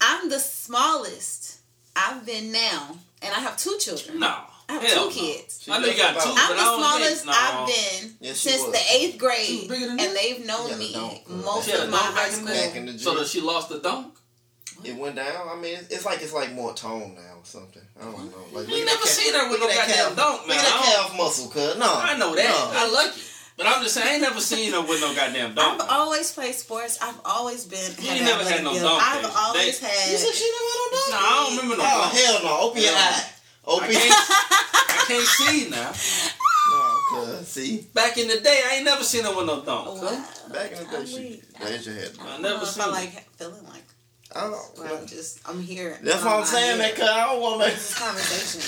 [0.00, 1.60] I'm the smallest
[1.94, 4.18] I've been now, and I have two children.
[4.18, 4.34] No.
[4.68, 5.26] I have hell two no.
[5.26, 5.68] kids.
[5.70, 7.32] I know you got two, I'm the smallest no.
[7.34, 8.72] I've been Yes, she since was.
[8.72, 12.38] the eighth grade, was bigger than and they've known me most of my high back
[12.38, 12.54] in the school.
[12.54, 12.66] day?
[12.68, 13.18] Back in the So gym.
[13.20, 14.14] that she lost the dunk?
[14.84, 15.48] It went down.
[15.48, 17.82] I mean, it's, it's like it's like more tone now or something.
[18.00, 18.38] I don't know.
[18.52, 20.48] Like You look at never that seen her with no at that goddamn calf- dunk,
[20.48, 20.56] man.
[20.56, 21.78] Look at I that calf muscle, cuz.
[21.78, 21.86] No.
[21.92, 22.50] I know that.
[22.50, 22.78] No.
[22.80, 23.22] I like it.
[23.56, 25.82] But I'm just saying, I ain't never seen her with no goddamn dunk.
[25.82, 26.98] I've always played sports.
[27.02, 27.84] I've always been.
[28.00, 28.82] You ain't never had no build.
[28.82, 29.32] dunk I've days.
[29.36, 30.10] always They- had.
[30.10, 31.10] You said she never had no dunk?
[31.12, 32.14] Nah, I don't remember no Oh, dunk.
[32.16, 32.52] hell no.
[32.66, 33.24] Open your eye.
[33.64, 34.14] Open I your can't,
[34.90, 35.92] I can't see now.
[36.72, 36.98] No,
[37.38, 37.46] cuz.
[37.48, 37.86] See?
[37.94, 39.86] Back in the day, I ain't never seen her with no dunk.
[39.86, 40.00] Cuz.
[40.02, 40.24] wow.
[40.50, 41.42] Back in the day, I'm she weak.
[41.62, 42.10] raised your head.
[42.18, 42.98] I I never never seen felt it.
[42.98, 43.84] like feeling like.
[44.34, 45.40] Oh, Well, I'm just.
[45.48, 45.98] I'm here.
[46.02, 48.60] That's um, what I'm saying, man, cuz I don't want to make This conversation.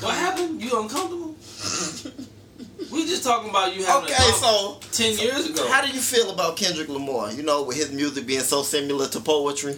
[0.04, 0.62] What happened?
[0.62, 1.34] You uncomfortable?
[2.92, 5.68] we just talking about you having Okay, a dunk so ten years ago.
[5.70, 7.32] how do you feel about Kendrick Lamar?
[7.32, 9.76] You know, with his music being so similar to poetry,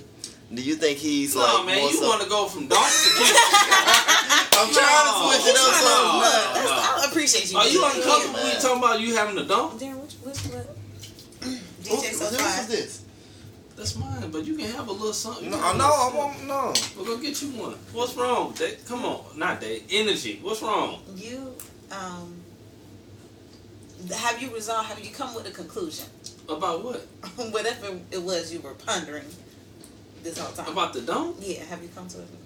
[0.54, 2.86] do you think he's no, like man, more you so- want to go from dunk
[2.86, 3.36] to kick.
[4.54, 5.66] I'm trying No, to switch it up.
[5.66, 6.18] no, so no.
[6.22, 7.58] Look, that's, I appreciate you.
[7.58, 8.44] Are you uncomfortable here.
[8.44, 9.80] when you talking about you having a dunk?
[9.80, 10.76] Darren, which, which, what?
[11.82, 12.64] DJ so who far.
[12.68, 13.01] this?
[13.76, 15.50] That's mine, but you can have a little something.
[15.50, 16.46] No, You no, I have a little won't.
[16.46, 16.72] No.
[16.74, 16.96] something.
[17.06, 17.72] We'll go get you one.
[17.92, 18.84] What's wrong that?
[18.86, 19.88] Come on, not that.
[19.88, 20.42] InnerGy.
[20.42, 21.00] What's wrong?
[21.16, 21.54] You,
[21.90, 22.40] um,
[24.14, 24.88] have you resolved?
[24.88, 26.06] Have you come with a conclusion?
[26.48, 26.96] About what?
[27.52, 29.24] Whatever it was you were pondering
[30.22, 30.70] this whole time.
[30.72, 31.36] About the dunk?
[31.40, 32.41] yeah, have you come to a conclusion?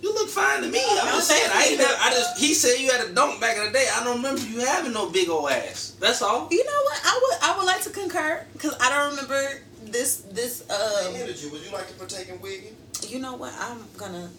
[0.00, 0.80] You look fine to me.
[0.88, 1.50] I'm No, just saying.
[1.52, 1.78] I ain't you.
[1.78, 3.86] never, I just he said you had a dunk back in the day.
[3.92, 5.96] I don't remember you having no big old ass.
[5.98, 6.48] That's all.
[6.50, 7.00] You know what?
[7.04, 11.14] I would I would like to concur because I don't remember this this um.
[11.14, 11.50] InnerGy.
[11.50, 12.76] Would you like to partake in wigging?
[13.08, 13.52] You know what?
[13.58, 14.30] I'm gonna.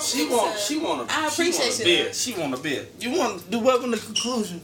[0.00, 2.06] She want she want a I she appreciate want a you, bid.
[2.08, 2.12] though.
[2.12, 2.88] She want a bid.
[3.00, 4.60] You want to do what in the conclusion?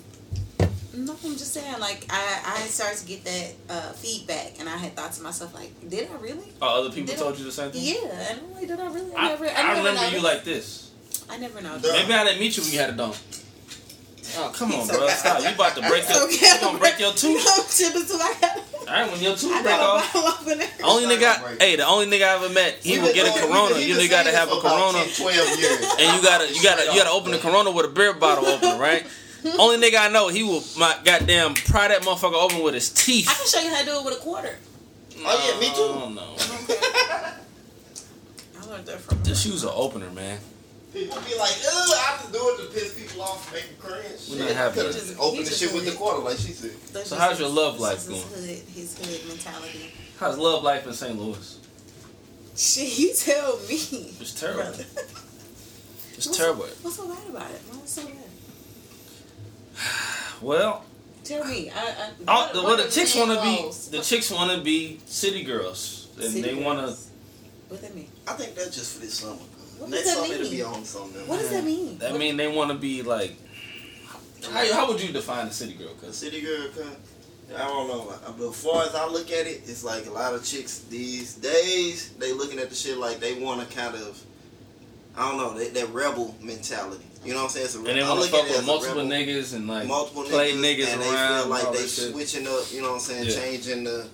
[1.06, 1.78] No, I'm just saying.
[1.80, 5.54] Like I I started to get that uh, feedback, and I had thought to myself,
[5.54, 6.52] like, did I really?
[6.60, 7.82] Oh, other people Did told I- you the same thing.
[7.84, 9.14] Yeah, and I'm like, did I really?
[9.14, 9.46] I, I, never.
[9.46, 10.90] I, I never remember you like this.
[11.28, 11.78] I never know.
[11.78, 11.92] Duh.
[11.92, 13.16] Maybe I didn't meet you when you had a dunk.
[14.36, 15.08] Oh come on, It's bro.
[15.08, 15.42] Stop.
[15.42, 16.46] You about to break your Okay.
[16.46, 17.42] you gonna break your tooth.
[17.50, 18.14] I'm chipping too.
[18.20, 18.56] I got.
[18.80, 20.12] All right, when your tooth I break got a off.
[20.12, 20.66] bottle opener.
[20.84, 23.74] Only nigga, hey, the only nigga I ever met, he We've would get a Corona.
[23.74, 25.94] we've You been gotta have a this for about Corona, 10, 12 years.
[25.98, 28.78] and you gotta, you gotta, you gotta open the Corona with a beer bottle opener,
[28.78, 29.04] right?
[29.58, 33.28] Only nigga I know, he will my goddamn pry that motherfucker open with his teeth.
[33.28, 34.56] I can show you how to do it with a quarter.
[35.22, 35.80] Oh, yeah, me too.
[35.80, 36.34] No, no.
[38.60, 39.22] I learned that from.
[39.22, 40.38] The shoes an opener, man.
[40.92, 44.28] People be like, ugh, I just do it to piss people off, make them cringe.
[44.30, 44.98] We're not having could've it.
[44.98, 46.72] just opened He the just shit with the quarter, like she said.
[46.92, 49.92] That's So how's your love that's life his Hood, his hood mentality.
[50.18, 51.16] How's love life in St.
[51.18, 51.60] Louis?
[52.56, 54.14] Shit, you tell me.
[54.20, 54.62] It's terrible.
[56.14, 56.66] It's What's terrible.
[56.82, 57.60] What's so bad about it?
[57.70, 58.16] What's so bad?
[60.40, 60.84] Well,
[61.24, 61.70] Tell me.
[61.70, 64.30] I, I, oh, all, what- the, what well, the chicks want to be the chicks
[64.30, 66.86] want to be city girls, and City they want to.
[66.86, 67.10] girls.
[67.68, 68.08] What that mean?
[68.26, 69.36] I think that's just for this summer.
[69.78, 70.52] What Next does that summer it'll mean?
[70.52, 71.28] be on something.
[71.28, 71.98] What does that mean?
[71.98, 73.36] That What- mean they want to be like.
[74.50, 75.90] How, how would you define a city girl?
[75.90, 76.86] A Cause city girl, cuz
[77.54, 78.14] I don't know.
[78.38, 81.34] But as far as I look at it, it's like a lot of chicks these
[81.34, 84.18] days they looking at the shit like they want to kind of,
[85.16, 87.04] I don't know, that, that rebel mentality.
[87.24, 87.64] You know what I'm saying?
[87.66, 89.10] It's a, And they I want to fuck with multiple rebel.
[89.10, 91.32] niggas and like multiple play niggas, niggas and around.
[91.36, 92.12] they feel like they that shit.
[92.12, 92.64] switching up.
[92.72, 93.24] You know what I'm saying?
[93.26, 93.34] Yeah.
[93.34, 94.08] Changing the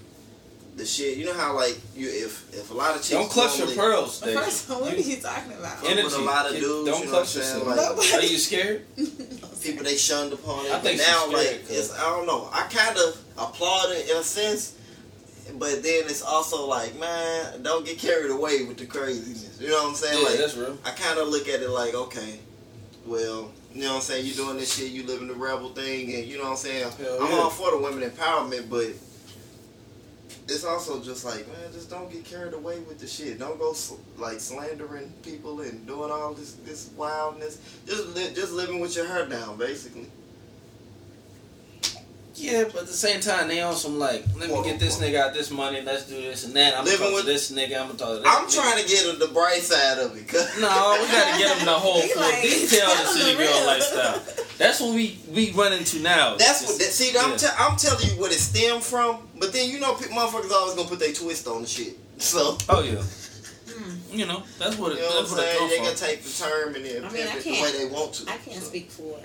[0.76, 1.16] the shit.
[1.16, 4.20] You know how like you if if a lot of chicks Don't clutch your pearls,
[4.22, 5.78] First, what are You- you talking about?
[5.80, 7.64] Fuck with a lot of dudes, Don't you know clutch what I'm saying?
[7.64, 7.96] yourself.
[8.12, 8.96] Like- Are you scared?
[9.62, 10.72] people they shunned upon it.
[10.72, 11.78] I think but now she's like scared, cuz.
[11.78, 12.48] it's I don't know.
[12.52, 14.74] I kind of applaud it in a sense,
[15.58, 19.58] but then it's also like man, don't get carried away with the craziness.
[19.60, 20.18] You know what I'm saying?
[20.22, 20.76] Yeah, like that's real.
[20.84, 22.40] I kind of look at it like okay,
[23.06, 23.50] well.
[23.74, 24.26] You know what I'm saying?
[24.26, 26.90] you're doing this shit, you living the rebel thing, and you know what I'm saying?
[26.98, 27.38] Hell I'm yeah.
[27.38, 28.86] all for the women empowerment, but
[30.48, 33.38] it's also just like, man, just don't get carried away with the shit.
[33.38, 37.60] Don't go sl- like slandering people and doing all this this wildness.
[37.86, 40.06] Just li- just living with your hair down, basically.
[42.38, 45.16] Yeah, but at the same time, they on some like, let me get this nigga
[45.16, 46.74] out this money, let's do this and that.
[46.76, 48.54] I'm gonna Living talk with- to this nigga, I'm gonna talk to that I'm nigga.
[48.54, 50.28] trying to get on the bright side of it.
[50.28, 53.38] 'cause- No, we gotta get them the whole full like, detail of the city the
[53.44, 54.22] girl lifestyle.
[54.58, 56.36] That's what we we run into now.
[56.36, 56.78] That's Just- what.
[56.78, 57.36] That, see, I'm, yeah.
[57.36, 59.26] te- I'm telling you what it stemmed from.
[59.38, 61.96] But then you know, motherfuckers always gonna put their twist on the shit.
[62.18, 63.02] So Oh yeah.
[63.72, 63.94] Hmm.
[64.18, 65.84] You know, that's what it, you know that's what what it They from.
[65.86, 68.30] gonna take the term and then I mean, pimp it the way they want to.
[68.30, 69.18] I can't So, speak for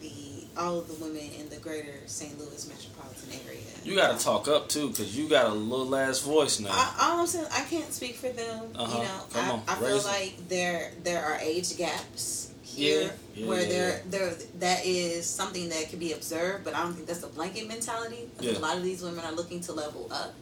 [0.00, 0.10] the
[0.56, 2.38] all of the women in the greater St.
[2.38, 3.60] Louis metropolitan area.
[3.82, 6.68] You gotta talk up too, cause you got a little ass voice now.
[6.70, 8.66] I, all I'm saying, I can't speak for them.
[8.76, 8.98] Uh-huh.
[8.98, 10.04] You know, Come I, on, I feel it.
[10.04, 15.26] like there there are age gaps here Yeah, yeah, where yeah, there there that is
[15.26, 18.28] something that can be observed, but I don't think that's a blanket mentality.
[18.38, 20.34] I think a lot of these women are looking to level up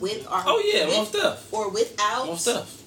[0.00, 2.82] with our oh yeah, with, stuff, or without most stuff.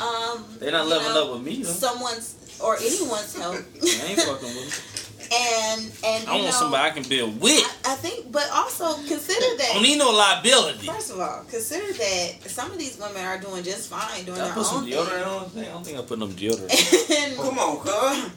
[0.00, 1.68] um they're not leveling know, up with me though.
[1.70, 3.56] someone's or anyone's help.
[3.56, 5.06] I ain't fucking with them.
[5.32, 7.62] and and I want know, somebody I can build with.
[7.86, 9.68] I, I think, but also consider that.
[9.70, 10.86] I don't need no liability.
[10.86, 14.44] First of all, consider that some of these women are doing just fine doing I
[14.46, 15.62] their put some own deodorant thing.
[15.64, 15.68] on.
[15.68, 17.10] I don't think I put no deodorant.
[17.24, 18.30] and, Come on, cuz.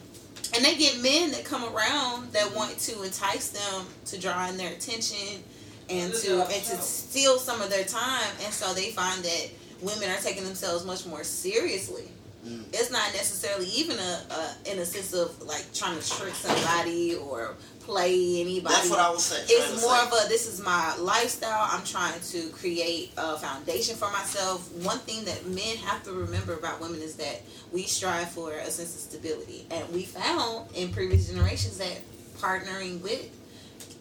[0.56, 4.56] and they get men that come around that want to entice them to draw in
[4.56, 5.42] their attention
[5.90, 9.48] and to and to steal some of their time, and so they find that
[9.82, 12.08] women are taking themselves much more seriously.
[12.44, 12.64] Mm.
[12.72, 17.14] It's not necessarily even a, a in a sense of like trying to trick somebody
[17.14, 18.74] or play anybody.
[18.74, 19.46] That's what I was saying.
[19.48, 20.06] it's more say.
[20.06, 24.98] of a this is my lifestyle i'm trying to create a foundation for myself one
[25.00, 28.94] thing that men have to remember about women is that we strive for a sense
[28.94, 32.00] of stability and we found in previous generations that
[32.38, 33.30] partnering with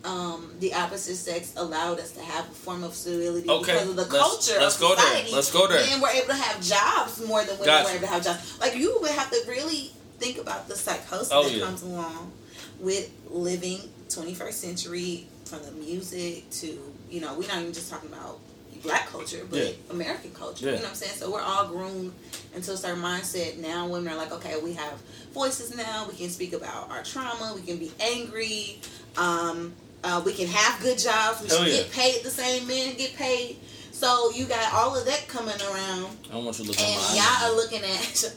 [0.05, 3.95] um, the opposite sex allowed us to have a form of stability Okay, because of
[3.95, 5.05] the let's- culture let's of go there.
[5.05, 5.31] society.
[5.35, 5.85] Let's go there.
[5.85, 7.85] Men were able to have jobs more than women Gotcha.
[7.85, 8.59] were able to have jobs.
[8.59, 11.65] Like you would have to really think about the psychosis Oh, that yeah.
[11.65, 12.31] comes along
[12.79, 18.09] with living 21st century from the music to you know we're not even just talking
[18.11, 18.39] about
[18.83, 19.71] black culture but Yeah.
[19.91, 20.71] american culture Yeah.
[20.73, 22.11] you know what i'm saying so we're all groomed
[22.53, 24.93] into a certain mindset now women are like okay we have
[25.33, 28.79] voices now we can speak about our trauma we can be angry
[29.17, 31.77] um, uh, we can have good jobs we Hell should yeah.
[31.83, 33.57] get paid the same men get paid
[33.91, 37.01] so you got all of that coming around I want you to look at and
[37.01, 38.33] my y'all are looking at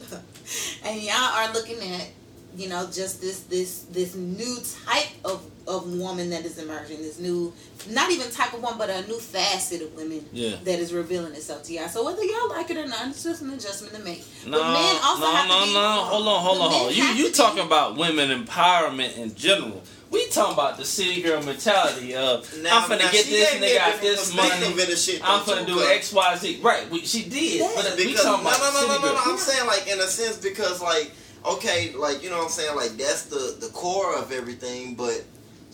[0.85, 2.07] and y'all are looking at
[2.55, 7.19] you know just this this this new type of of woman that is emerging this
[7.19, 7.53] new
[7.89, 10.55] not even type of woman but a new facet of women Yeah.
[10.63, 13.41] that is revealing itself to y'all so whether y'all like it or not it's just
[13.41, 15.79] an adjustment to make No, but men also no, have no, to be, no.
[16.05, 16.95] Hold on, hold on, hold on.
[16.95, 19.83] You you to be- talking about women empowerment in general.
[20.09, 23.77] We talking about the city girl mentality of Now- I'm finna now get this nigga
[23.79, 24.49] out this money.
[24.95, 26.59] shit, I'm finna too, do X Y Z.
[26.63, 27.59] Right, we, she did.
[27.61, 27.71] Yeah.
[27.75, 29.21] But we Because talking no, about no, no, no, no, no.
[29.25, 31.11] I'm saying like in a sense because like
[31.45, 35.23] okay, like you know what I'm saying like that's the the core of everything, but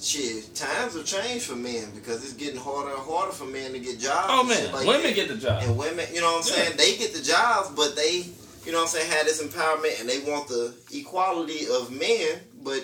[0.01, 3.79] shit, times have changed for men because it's getting harder and harder for men to
[3.79, 4.27] get jobs.
[4.29, 5.15] Oh man, like women that.
[5.15, 5.61] get the job.
[5.63, 6.65] and women, you know what I'm Yeah.
[6.65, 6.77] saying?
[6.77, 8.25] They get the jobs, but they,
[8.65, 12.39] you know what I'm saying, had this empowerment and they want the equality of men,
[12.63, 12.83] but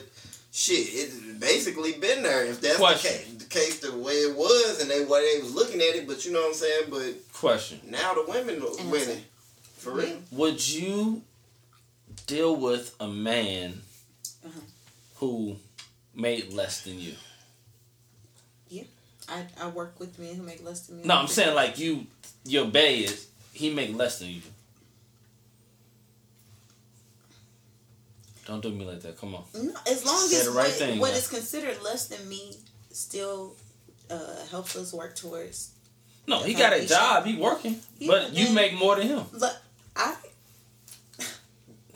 [0.51, 2.45] shit, it's basically been there.
[2.45, 5.53] If that's the case, the case the way it was and they way they was
[5.55, 6.83] looking at it, but you know what I'm saying?
[6.89, 9.23] But Question: now the women are winning.
[9.77, 10.17] For real.
[10.31, 11.21] Would you
[12.27, 13.81] deal with a man
[14.45, 14.59] Uh-huh.
[15.17, 15.55] who
[16.13, 17.13] made less than you?
[18.69, 18.83] Yeah,
[19.29, 22.05] I, I work with men who make less than me No, I'm saying like you,
[22.45, 24.41] your bay is he make less than you.
[28.49, 29.15] Don't do me like that.
[29.15, 29.43] Come on.
[29.53, 32.55] No, as long Say as the right what, thing, what is considered less than me
[32.91, 33.55] still
[34.09, 35.71] uh, helps us work towards.
[36.25, 37.25] No, he got a job.
[37.25, 39.23] He working, Yeah, but you make more than him.
[39.33, 39.55] Look,
[39.95, 40.15] I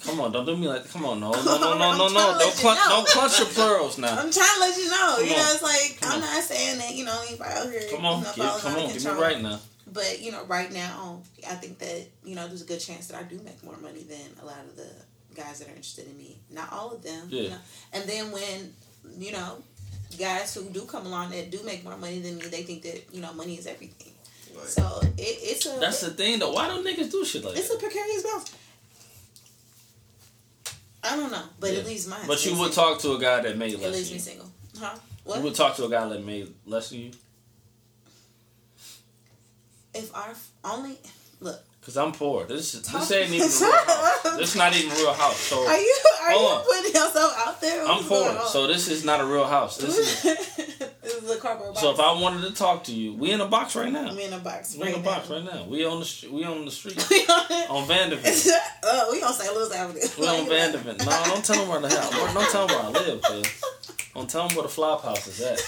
[0.06, 0.88] Come on, don't do me like.
[0.90, 2.38] Come on, no, no, no, no, no, no.
[2.38, 2.86] Don't you know.
[2.90, 4.12] don't clutch your plurals now.
[4.12, 5.16] I'm trying to let you know.
[5.18, 6.36] Come you know, it's like Come I'm on.
[6.36, 7.82] not saying that you know anybody out here.
[7.90, 9.60] Come on, you know, get, come on, give me right now.
[9.92, 13.20] But you know, right now, I think that you know there's a good chance that
[13.20, 14.90] I do make more money than a lot of the
[15.36, 16.38] guys that are interested in me.
[16.52, 17.28] Not all of them.
[17.30, 17.58] you know.
[17.94, 18.74] And then when
[19.18, 19.64] you know
[20.18, 23.04] guys who do come along that do make more money than me, they think that
[23.14, 24.14] you know money is everything.
[24.56, 24.68] Right.
[24.68, 26.54] So it, it's a That's the thing though.
[26.54, 27.60] Why don't niggas do shit like that?
[27.60, 28.56] it's a precarious balance.
[31.04, 31.80] I don't know, but Yeah.
[31.80, 32.22] it leaves mine.
[32.28, 33.82] But you would talk to a guy that made less.
[33.82, 34.20] It less leaves me you.
[34.22, 34.96] single, huh?
[35.26, 35.38] What?
[35.38, 37.12] You would talk to a guy that made less than you.
[39.94, 40.98] if our only
[41.40, 42.46] look, Cause I'm poor.
[42.46, 44.38] This is Talk- this ain't even real house.
[44.38, 45.36] This not even real house.
[45.36, 46.64] So are you are you on.
[46.64, 47.86] putting yourself out there?
[47.86, 48.40] I'm poor.
[48.48, 49.76] So this is not a real house.
[49.78, 50.22] This is
[51.02, 51.82] this is a cardboard box.
[51.82, 54.08] so if I wanted to talk to you, we in a box right now.
[54.08, 54.78] I'm in a box.
[54.78, 55.36] We in right a box now.
[55.36, 55.66] right now.
[55.66, 56.32] We on the street.
[56.32, 58.48] We on the street We on on Vanderbilt.
[58.86, 59.54] oh, we on St.
[59.54, 60.00] Louis Avenue.
[60.20, 61.00] We on Vanderbilt.
[61.06, 62.10] No, don't tell them where the hell.
[62.34, 63.22] Don't tell them where I live.
[63.22, 63.62] Cause
[64.16, 65.60] don't tell them where the flop house is at.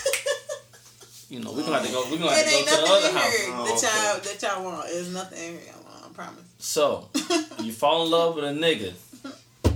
[1.29, 2.05] You know, we gonna have to go.
[2.09, 3.35] We gonna have to go to the other house.
[3.35, 4.29] here Oh, that y'all okay.
[4.39, 4.87] that y'all want.
[4.87, 5.73] There's nothing in here.
[5.73, 5.94] I want.
[6.15, 6.43] I promise.
[6.59, 7.09] So
[7.59, 8.93] you fall in love with a nigga.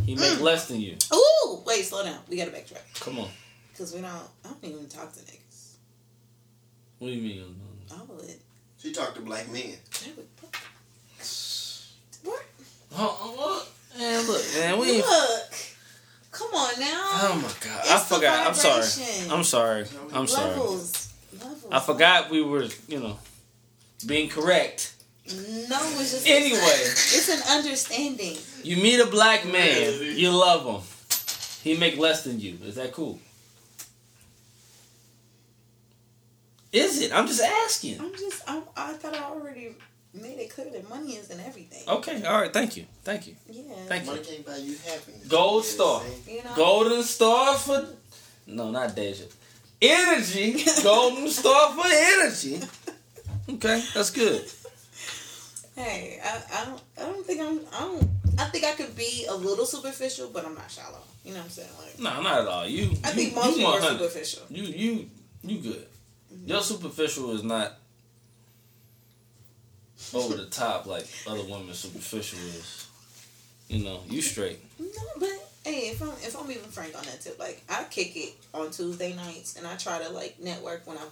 [0.06, 0.20] He Mm.
[0.22, 0.98] make less than you.
[1.14, 2.20] Ooh, wait, slow down.
[2.30, 3.30] We gotta backtrack Come on.
[3.72, 4.10] because we don't.
[4.12, 5.74] I don't even talk to niggas.
[7.00, 7.56] What do you mean?
[7.92, 8.40] Oh, it.
[8.82, 9.74] She talked to black men.
[12.24, 12.44] What?
[12.96, 14.00] Oh, what?
[14.00, 14.98] Man, look, man, we.
[14.98, 15.54] Look.
[16.32, 16.88] Come on now.
[17.22, 18.48] oh my god, It's I forgot.
[18.48, 19.30] I'm sorry.
[19.32, 19.86] I'm sorry.
[20.14, 20.50] I'm sorry.
[20.52, 21.10] Levels.
[21.34, 21.66] Levels.
[21.72, 23.18] I forgot we were, you know,
[24.06, 24.94] being correct.
[25.32, 26.58] No, it's just Anyway.
[26.58, 28.38] It's an understanding.
[28.64, 30.82] You meet a black man, you love him.
[31.64, 32.58] He make less than you.
[32.64, 33.20] Is that cool?
[36.72, 37.12] Is it?
[37.12, 38.00] I'm just asking.
[38.00, 38.42] I'm just.
[38.48, 39.76] I, I thought I already
[40.14, 41.88] made it clear that money isn't everything.
[41.88, 42.54] Okay, all right.
[42.54, 42.86] Thank you.
[43.04, 43.36] Thank you.
[43.50, 43.64] Yeah.
[43.88, 44.12] Thank you.
[44.12, 45.28] Money can't buy you happiness.
[45.28, 46.04] Gold star.
[46.28, 46.56] You know.
[46.56, 47.88] Golden star for
[48.48, 49.26] no, not Deja.
[49.82, 50.84] InnerGy.
[50.84, 52.68] Golden star for InnerGy.
[53.50, 54.44] Okay, that's good.
[55.80, 56.82] Hey, I, I don't.
[56.98, 57.62] I don't think I'm.
[57.74, 58.10] I don't.
[58.38, 61.00] I think I could be a little superficial, but I'm not shallow.
[61.24, 61.70] You know what I'm saying?
[61.82, 62.00] Like.
[62.00, 62.68] No, not at all.
[62.68, 62.84] You.
[63.02, 63.98] I you, think most people are 100.
[63.98, 64.44] superficial.
[64.50, 65.10] You you
[65.42, 65.88] you good.
[66.34, 66.50] Mm-hmm.
[66.50, 67.76] Your superficial is not
[70.14, 72.88] over the top like other women's superficial is.
[73.70, 74.60] You know, you straight.
[74.80, 74.88] No,
[75.18, 75.30] but
[75.64, 78.72] hey, if I'm if I'm even frank on that tip, like I kick it on
[78.72, 81.08] Tuesday nights, and I try to like network when I'm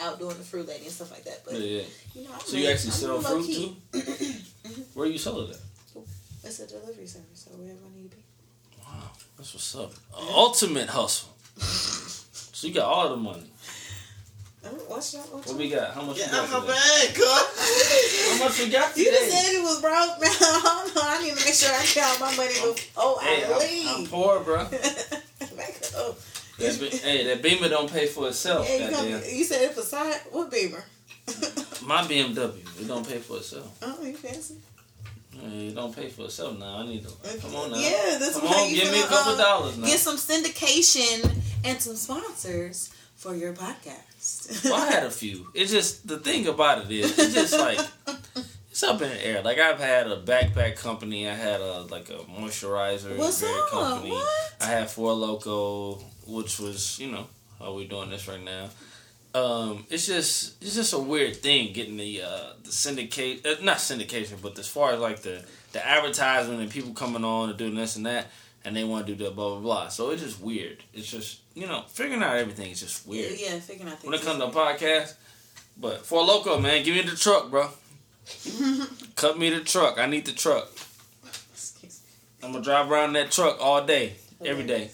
[0.00, 1.42] out doing the fruit lady and stuff like that.
[1.44, 1.82] But Yeah, yeah.
[2.14, 3.76] you know, I'm So you really- actually I'm sell fruit key.
[3.92, 3.98] too?
[4.62, 4.82] Mm-hmm.
[4.94, 5.56] Where you sell it at?
[6.44, 8.22] It's a delivery service, so wherever I need to be.
[8.80, 9.92] Wow, that's what's up.
[10.16, 11.30] Ultimate hustle.
[12.54, 13.50] So you got all the money.
[14.64, 15.22] Oh, What's y'all?
[15.22, 15.94] What's What we got?
[15.94, 16.78] How much Get we out got my today?
[17.08, 18.38] bag, cuz.
[18.38, 19.02] How much we got Today?
[19.02, 20.30] You just said it was broke, man.
[20.30, 21.04] I don't.
[21.04, 24.38] I need to make sure I count my money before Hey, I I'm, I'm poor,
[24.40, 24.58] bro.
[25.56, 26.18] Back up.
[26.58, 28.68] That be- hey, that Beamer don't pay for itself.
[28.68, 30.20] Yeah, you, you said it for side.
[30.30, 30.84] What beamer?
[31.86, 33.76] My BMW, it don't pay for itself.
[33.82, 34.56] oh, you fancy?
[35.32, 36.78] Hey, it don't pay for itself now.
[36.78, 37.78] I need to come on now.
[37.78, 39.86] Yeah, that's come on, give me a couple um, dollars now.
[39.86, 44.64] Get some syndication and some sponsors for your podcast.
[44.64, 45.48] Well, I had a few.
[45.54, 47.78] It's just the thing about it is, it's just like
[48.70, 49.42] it's up in the air.
[49.42, 51.28] Like I've had a backpack company.
[51.28, 53.70] I had a like a moisturizer What's up?
[53.70, 54.10] company.
[54.10, 54.54] What?
[54.60, 57.26] I had Four Loco, which was you know
[57.58, 58.68] how we doing this right now.
[59.34, 63.78] Um, it's just it's just a weird thing getting the uh, the syndicate uh, not
[63.78, 67.74] syndication, but as far as like the the advertisement and people coming on and doing
[67.74, 68.26] this and that,
[68.64, 69.88] and they want to do that blah blah blah.
[69.88, 70.82] So it's just weird.
[70.92, 74.20] It's just you know figuring out everything is just weird Yeah, figuring out when it
[74.22, 75.14] comes to a podcast.
[75.78, 77.70] But for a loco, man, give me the truck, bro.
[79.16, 79.98] Cut me the truck.
[79.98, 80.68] I need the truck.
[82.42, 84.90] I'm gonna drive around that truck all day, every day.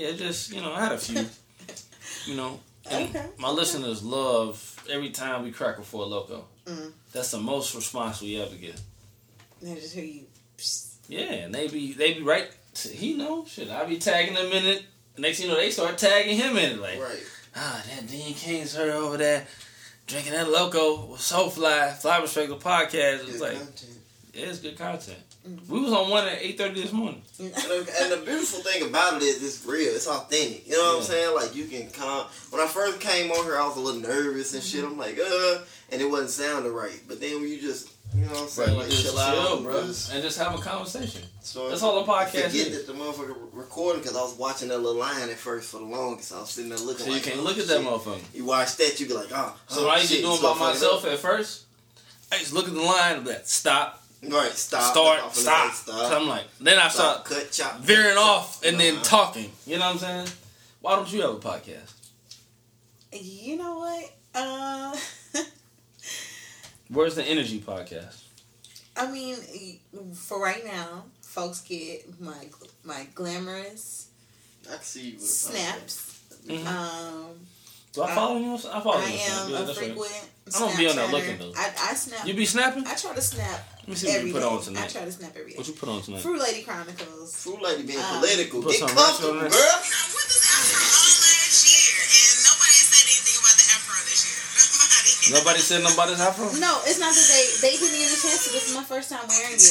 [0.00, 1.26] Yeah, just you know, I had a few.
[2.26, 3.24] You know, Okay.
[3.38, 4.56] my listeners love
[4.90, 6.44] every time we crack a four loco.
[6.66, 6.92] Mm.
[7.12, 8.78] That's the most response we ever get.
[9.62, 10.24] They just hear you.
[11.08, 12.48] Yeah, and they be they be right.
[12.76, 13.70] He know shit.
[13.70, 14.82] I be tagging them in it.
[15.18, 16.80] Next thing you know, they start tagging him in it.
[16.80, 17.22] Like, Right.
[17.56, 19.46] ah, that Dean Kainsir over there
[20.06, 21.90] drinking that loco was so fly.
[21.92, 23.22] Fly Respectable podcast.
[23.22, 23.98] It's Good like, content.
[24.34, 25.18] yeah, it's good content.
[25.48, 25.72] Mm-hmm.
[25.72, 27.22] We was on one at eight thirty this morning.
[27.38, 29.94] And the, and the beautiful thing about it is it's real.
[29.94, 30.66] It's authentic.
[30.68, 31.34] You know what I'm saying?
[31.34, 32.26] Like you can come.
[32.50, 34.84] When I first came on here, I was a little nervous and shit.
[34.84, 35.58] I'm like, uh,
[35.90, 37.00] and it wasn't sounding right.
[37.08, 38.70] But then when you just, you know what I'm saying?
[38.70, 41.22] you like just chill, chill, out, and bro, and just have a conversation.
[41.40, 42.86] start- That's all the podcast Forget is.
[42.86, 45.84] that the motherfucker recording because I was watching that little line at first for the
[45.86, 46.34] longest.
[46.34, 47.06] I was sitting there looking.
[47.06, 48.20] So you can't oh, look at that motherfucker.
[48.34, 49.56] You watch that, you be like, oh.
[49.68, 51.64] So oh, what I used to shit, do it's by myself at first,
[52.30, 54.92] I used to look at the line and be like, stop, Right, stop.
[54.92, 55.72] start, I'm finna stop.
[55.72, 56.12] stop.
[56.12, 58.26] I'm like, then I stop, start cut, chop, veering chop.
[58.26, 59.50] off and then talking.
[59.66, 60.28] You know what I'm saying?
[60.80, 61.92] Why don't you have a podcast?
[63.12, 64.12] You know what?
[64.34, 64.96] Uh,
[66.88, 68.22] Where's the InnerGy podcast?
[68.96, 69.36] I mean,
[70.14, 72.46] for right now, folks get my
[72.84, 74.08] my glamorous
[74.70, 76.20] I see you with a snaps.
[76.46, 76.66] Mhm.
[76.66, 77.46] Um,
[77.92, 78.50] Do I follow you?
[78.54, 79.06] on- I follow I you.
[79.06, 79.50] on am Snap.
[79.50, 79.86] Yeah, a that's right.
[79.90, 80.30] frequent.
[80.50, 81.52] I don't be on that looking, though.
[81.54, 82.26] I, I snap.
[82.26, 82.86] You be snapping?
[82.86, 84.50] I try to snap Let me see what every you put day.
[84.50, 85.58] on I try to snap every day.
[85.58, 86.22] What you put on tonight?
[86.22, 87.34] Fruit Lady Chronicles.
[87.38, 88.62] Fruit lady being Um, political.
[88.62, 89.50] Put Get some ranch on comfortable, there.
[89.50, 89.78] girl.
[89.78, 94.22] I wore this afro all last year, and nobody said anything about the afro this
[94.26, 94.38] year.
[94.70, 95.10] Nobody.
[95.38, 96.44] Nobody said about nobody's afro.
[96.58, 98.50] No, it's not that they they didn't get a chance to.
[98.50, 99.62] This is my first time wearing it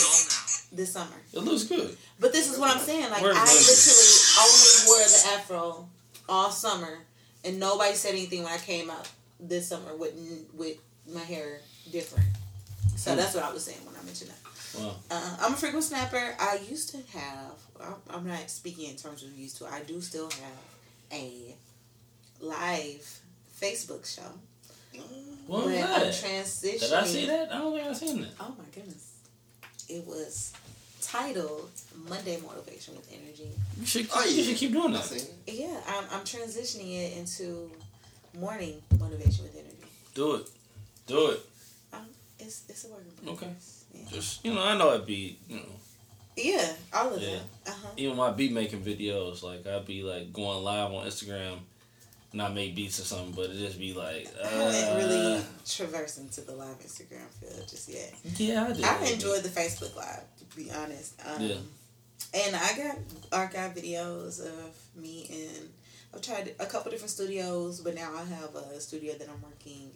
[0.72, 1.20] this summer.
[1.36, 1.96] It looks good.
[2.20, 3.10] But this is what I'm saying.
[3.12, 5.64] Like Where's I literally only wore the afro
[6.30, 7.04] all summer,
[7.44, 9.10] and nobody said anything when I came out
[9.40, 10.14] this summer with
[10.54, 10.78] with
[11.08, 11.62] my hair
[11.92, 12.26] different.
[12.98, 13.18] So Hmm.
[13.18, 14.80] that's what I was saying when I mentioned that.
[14.80, 14.96] Wow.
[15.10, 16.36] Uh, I'm a frequent snapper.
[16.40, 17.54] I used to have.
[17.82, 19.66] I'm- I'm not speaking in terms of used to.
[19.68, 20.60] I do still have
[21.12, 21.56] a
[22.40, 23.20] live
[23.60, 24.22] Facebook show.
[25.48, 26.14] What was but I'm that?
[26.14, 26.80] transitioning.
[26.82, 27.52] Did I see that?
[27.54, 28.32] I don't think I seen that.
[28.40, 29.06] Oh my goodness!
[29.88, 30.52] It was
[31.02, 31.70] titled
[32.08, 33.50] Monday Motivation with InnerGy.
[33.80, 35.04] You should, Oh, you should keep doing that.
[35.04, 35.28] seen.
[35.48, 37.72] Yeah, I'm, I'm transitioning it into
[38.40, 40.14] morning motivation with InnerGy.
[40.14, 40.50] Do it.
[41.08, 41.40] Do it.
[41.94, 42.06] Um,
[42.38, 43.48] it's it's a work in Okay.
[43.94, 44.02] Yeah.
[44.12, 45.64] Just you know, I know it'd be you know,
[46.38, 47.38] yeah, all of Yeah.
[47.66, 47.72] that.
[47.72, 47.88] Uh huh.
[47.98, 51.58] even my beat making videos, like I'd be like going live on Instagram,
[52.34, 56.20] not make beats or something, but it just be like, uh, I haven't really traversed
[56.20, 58.14] into the live Instagram field just yet.
[58.38, 58.84] yeah, I did.
[58.86, 61.20] I enjoyed the Facebook live, to be honest.
[61.26, 61.56] Um, Yeah.
[62.34, 62.98] And I got
[63.32, 65.70] archive videos of me and
[66.14, 69.92] I've tried a couple different studios, but now I have a studio that I'm working.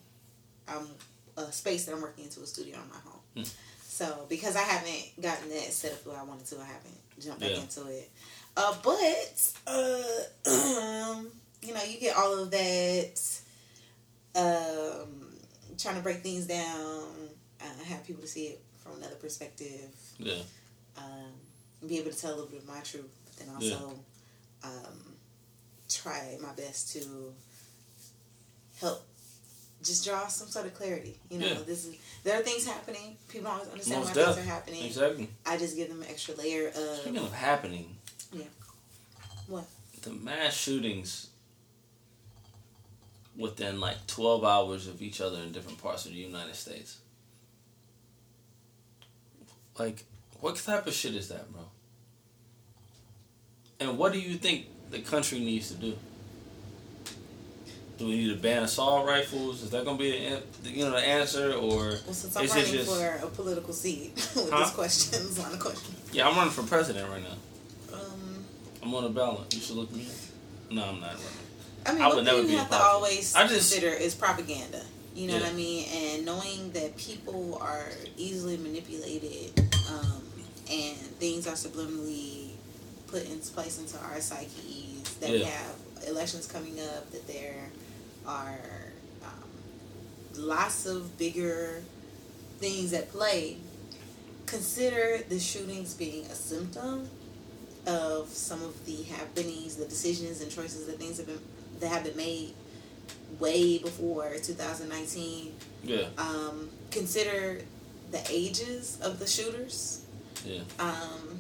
[0.68, 0.88] Um,
[1.36, 3.20] a space that I'm working into a studio in my home.
[3.36, 3.43] Hmm.
[3.88, 7.20] So because I haven't gotten that set up the way I wanted to, I haven't
[7.20, 7.62] jumped back Yeah.
[7.62, 8.10] into it.
[8.56, 11.22] Uh, but uh,
[11.62, 13.39] you know, you get all of that.
[14.36, 15.28] Um,
[15.78, 17.04] trying to break things down,
[17.62, 19.89] uh, have people to see it from another perspective
[20.20, 20.36] Yeah,
[20.97, 21.32] um,
[21.88, 23.99] be able to tell a little bit of my truth, but then also
[24.64, 25.16] um,
[25.89, 27.34] try my best to
[28.80, 29.05] help
[29.84, 31.18] just draw some sort of clarity.
[31.30, 31.53] You know, Yeah.
[31.66, 33.18] this is there are things happening.
[33.28, 34.36] People don't always understand Most why def.
[34.36, 34.86] things are happening.
[34.86, 35.30] exactly.
[35.45, 37.97] I just give them an extra layer of Speaking of happening,
[38.32, 38.45] Yeah.
[39.47, 39.66] What?
[40.03, 41.28] the mass shootings
[43.36, 46.97] within like twelve hours of each other in different parts of the United States.
[49.80, 50.03] Like,
[50.39, 51.61] what type of shit is that, bro?
[53.80, 55.97] And what do you think the country needs to do?
[57.97, 59.61] Do we need to ban assault rifles?
[59.61, 60.11] Is that gonna be
[60.63, 62.91] the, you know the answer, or well, since I'm is it running just?
[63.21, 64.59] for a political seat with Huh?
[64.59, 65.93] this question, this line of question.
[66.11, 67.97] Yeah, I'm running for president right now.
[67.97, 68.45] Um,
[68.82, 69.53] I'm on a ballot.
[69.53, 70.71] You should look me up.
[70.71, 71.28] No, I'm not running.
[71.86, 74.82] I mean, I would never you a have to always I just- consider is propaganda.
[75.16, 75.41] You know Yeah.
[75.41, 75.88] what I mean?
[75.89, 77.86] And knowing that people are
[78.18, 79.51] easily manipulated
[79.89, 80.24] um,
[80.70, 82.49] and things are subliminally
[83.07, 85.76] put into place into our psyches, that we have
[86.07, 87.70] elections coming up, that there
[88.26, 88.59] are
[89.24, 89.49] um,
[90.36, 91.84] lots of bigger
[92.59, 93.57] things at play.
[94.47, 97.07] Consider the shootings being a symptom
[97.86, 101.39] of some of the happenings, the decisions and choices that things have been
[101.80, 102.53] that have been made
[103.39, 105.54] way before 2019.
[105.84, 107.62] Yeah, Um, consider
[108.12, 110.01] the ages of the shooters.
[110.45, 110.62] yeah.
[110.80, 111.39] Um,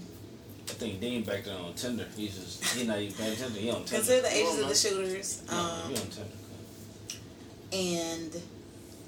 [0.69, 2.07] I think Dean back there on Tinder.
[2.15, 3.61] He's just he's not even paying attention.
[3.61, 3.95] He on Tinder.
[3.95, 5.41] consider the ages of the shooters.
[5.49, 6.29] No, Um, he on Tinder.
[7.71, 8.41] and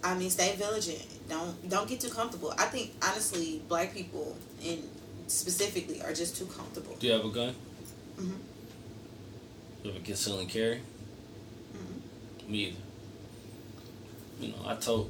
[0.03, 1.05] I mean, stay vigilant.
[1.29, 2.53] Don't don't get too comfortable.
[2.57, 4.83] I think honestly, black people and
[5.27, 6.95] specifically are just too comfortable.
[6.99, 7.55] Do you have a gun?
[8.19, 8.37] Mhm.
[9.83, 10.81] You have a conceal and carry?
[12.47, 12.77] Me either.
[14.39, 15.09] You know, I told,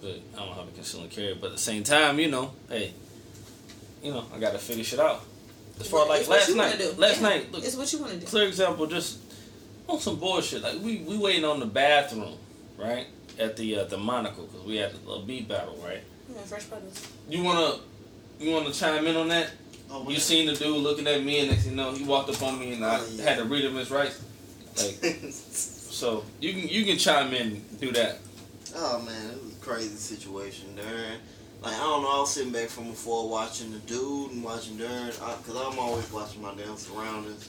[0.00, 1.34] but I don't have a conceal and carry.
[1.34, 2.92] But at the same time, you know, hey,
[4.02, 5.22] you know, I got to figure shit out.
[5.80, 7.28] As far Well, like last night, last Yeah.
[7.28, 8.26] night, look, It's what you want to do.
[8.26, 9.18] clear example, just
[9.88, 10.62] on some bullshit.
[10.62, 12.36] Like we we waiting on the bathroom,
[12.76, 13.06] right?
[13.38, 16.02] At the uh, the Monaco because we had a little beat battle, right?
[16.34, 17.00] Yeah, fresh brothers.
[17.30, 17.78] You wanna
[18.40, 19.50] you wanna chime in on that?
[19.90, 22.28] Oh, You seen the dude looking at me, and next thing you know, he walked
[22.28, 23.22] up on me, and I Oh, yeah.
[23.24, 24.20] had to read him his rights.
[24.76, 25.00] Like,
[25.88, 28.18] so you can you can chime in, and do that.
[28.76, 31.16] Oh man, it was a crazy situation there.
[31.62, 34.76] Like I don't know, I was sitting back from before watching the dude and watching
[34.76, 37.48] Darren, because I'm always watching my damn surroundings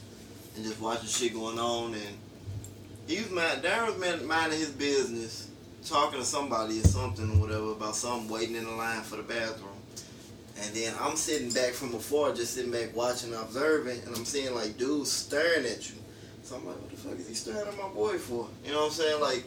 [0.55, 1.93] and just watching shit going on.
[1.93, 2.17] And
[3.07, 3.61] he was mad.
[3.61, 5.49] Darren was minding his business,
[5.85, 9.23] talking to somebody or something or whatever about something, waiting in the line for the
[9.23, 9.69] bathroom.
[10.61, 14.53] And then I'm sitting back from before, just sitting back watching, observing, and I'm seeing
[14.55, 15.98] like dudes staring at you.
[16.49, 18.47] So I'm like, what the fuck is he staring at my boy for?
[18.65, 19.21] You know what I'm saying?
[19.21, 19.43] Like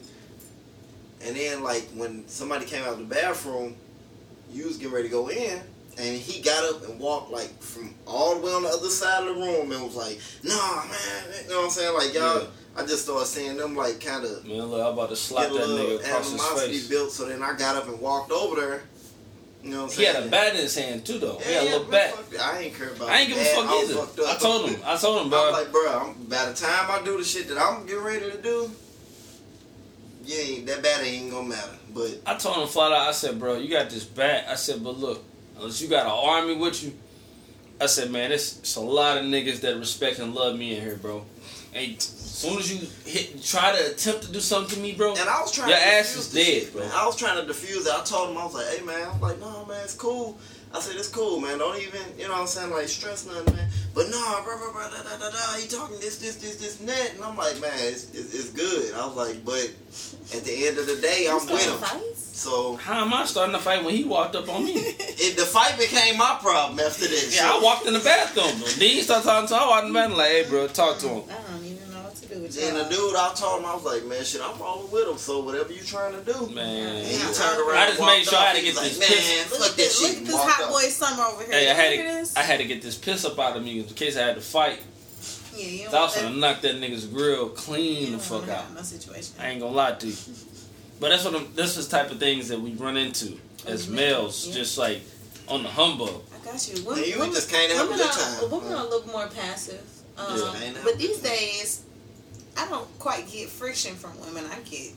[1.26, 3.74] And then like when somebody came out of the bathroom,
[4.53, 5.61] you was getting ready to go in,
[5.98, 9.26] and he got up and walked like from all the way on the other side
[9.26, 11.94] of the room and was like, "Nah, man," you know what I'm saying?
[11.94, 12.46] Like y'all, Yeah.
[12.76, 15.59] I just started seeing them like kind of Man, look, I'm about to slap that
[15.59, 16.88] nigga across his face.
[16.88, 17.11] built.
[17.11, 18.82] So then I got up and walked over there.
[19.62, 21.38] You know what I'm He had a bat in his hand too, though.
[21.40, 22.14] Yeah, he had a little bat.
[22.40, 23.08] I ain't care about.
[23.08, 24.28] I ain't give a fuck either.
[24.28, 24.80] I told him.
[24.84, 25.46] I told him, bro.
[25.46, 28.30] I'm like, bro, I'm, by the time I do the shit that I'm getting ready
[28.30, 28.70] to do,
[30.24, 31.76] yeah, that bat ain't gonna matter.
[31.94, 33.08] But I told him flat out.
[33.08, 34.46] I said, bro, you got this bat.
[34.48, 35.22] I said, but look,
[35.56, 36.92] unless you got an army with you,
[37.80, 40.82] I said, man, it's, it's a lot of niggas that respect and love me in
[40.82, 41.24] here, bro.
[41.74, 45.12] And as soon as you hit, try to attempt to do something to me, bro,
[45.12, 46.82] and I was trying your to ass is dead, shit, bro.
[46.92, 47.92] I was trying to defuse it.
[47.92, 50.38] I told him I was like, hey man, I'm like, no man, it's cool.
[50.74, 51.58] I said it's cool, man.
[51.58, 53.68] Don't even, you know what I'm saying, like stress nothing, man.
[53.94, 55.56] But no, bro, bro, bro, da, da, da, da.
[55.60, 58.50] He talking this, this, this, this, and that, and I'm like, man, it's, it's, it's
[58.50, 58.94] good.
[58.94, 59.68] I was like, but
[60.34, 61.78] at the end of the day, I'm with him.
[61.78, 62.38] fights?
[62.38, 64.72] So how am I starting to fight when he walked up on me?
[64.76, 67.36] it, the fight became my problem after this.
[67.36, 68.58] yeah, I walked in the bathroom.
[68.78, 69.60] Then he started talking to him.
[69.60, 71.22] I walked in the bathroom like, hey, bro, talk to him.
[72.32, 73.74] I don't even know what to do with And the dude, I told him, I
[73.74, 75.18] was like, man, shit, I'm rolling with him.
[75.18, 76.96] So whatever you trying to do, Man.
[76.96, 77.32] And he Yeah.
[77.32, 77.76] turned around.
[77.78, 79.28] I just made sure I had to get this like, piss.
[79.28, 80.70] Man, Look fuck at this, look at this hot off.
[80.70, 81.52] boy summer over here.
[81.52, 82.38] Hey, I had to.
[82.40, 84.40] I had to get this piss up out of me in case I had to
[84.40, 84.80] fight.
[85.54, 88.64] yeah, you I don't was gonna knock that nigga's grill clean the fuck out.
[88.64, 89.34] have no situation.
[89.38, 90.16] I ain't gonna lie to you.
[91.00, 93.94] But that's what I'm, that's the type of things that we run into as Yeah.
[93.94, 94.54] males, Yeah.
[94.54, 95.02] just like
[95.48, 96.22] on the humbug.
[96.34, 96.74] I got you.
[96.96, 98.50] Yeah, you just can't have a women good are, time.
[98.50, 99.80] Women are a little more passive.
[100.16, 100.54] Um, Yeah.
[100.60, 101.80] Can't but these days,
[102.57, 104.44] I don't quite get friction from women.
[104.50, 104.92] I get.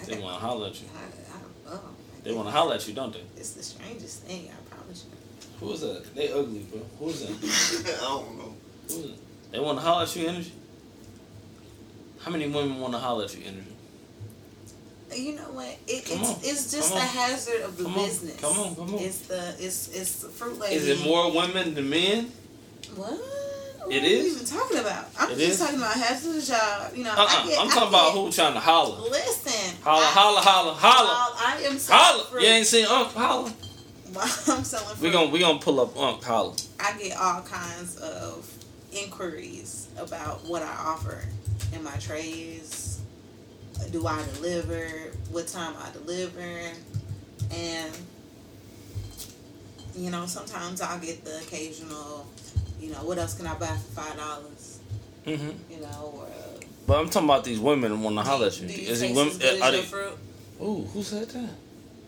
[0.00, 0.88] I, They get- wanna holler at you.
[0.94, 1.80] I, I don't oh, know.
[2.22, 3.22] They wanna holler at you, don't they?
[3.36, 4.50] It's the strangest thing.
[4.50, 5.66] I promise you.
[5.66, 6.14] Who is that?
[6.14, 6.80] They ugly, bro.
[6.98, 7.98] Who is that?
[8.02, 8.54] I don't know.
[8.88, 9.18] Who is it?
[9.52, 10.50] They wanna holler at you, InnerGy.
[12.20, 13.70] How many women wanna holler at you, InnerGy?
[15.16, 15.76] You know what?
[15.86, 16.36] It, Come it's on.
[16.42, 17.06] it's just Come a on.
[17.08, 18.04] hazard of the Come on.
[18.04, 18.40] business.
[18.40, 19.00] Come on, come on.
[19.00, 20.74] It's the it's it's the fruit lady.
[20.74, 22.32] Is it more women than men?
[22.96, 23.20] What?
[23.84, 25.06] What It are you even talking about?
[25.18, 25.58] I'm It just is?
[25.58, 26.92] talking about of the job.
[26.96, 27.46] You know, Uh I uh-uh.
[27.46, 29.10] get, I'm I talking about get- who trying to holler.
[29.10, 29.76] Listen.
[29.82, 31.36] Holler, I, holler, holler, holler.
[31.38, 32.24] I am Holler.
[32.24, 32.42] fruit.
[32.42, 33.50] You ain't seen Unc holler.
[34.16, 35.00] I'm selling fruit.
[35.02, 36.54] We gon' we gonna pull up Unc holler.
[36.80, 38.48] I get all kinds of
[38.92, 41.22] inquiries about what I offer
[41.72, 43.00] in my trades.
[43.90, 44.86] Do I deliver?
[45.30, 46.40] What time I deliver?
[47.50, 47.92] And
[49.96, 52.26] you know, sometimes I'll get the occasional,
[52.84, 54.78] you know, what else can I buy for five dollars?
[55.26, 55.72] Mm-hmm.
[55.72, 58.68] You know, or uh, But I'm talking about these women that wanna holler at you.
[58.68, 59.32] do you Is it women?
[59.62, 60.18] Are they, fruit?
[60.62, 61.50] ooh, who said that?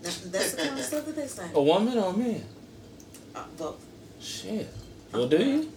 [0.02, 1.48] That- That's the kind of stuff that they say.
[1.54, 2.44] A woman or a man?
[3.34, 3.80] Uh, both.
[4.20, 4.68] Shit.
[5.12, 5.72] Well, do you?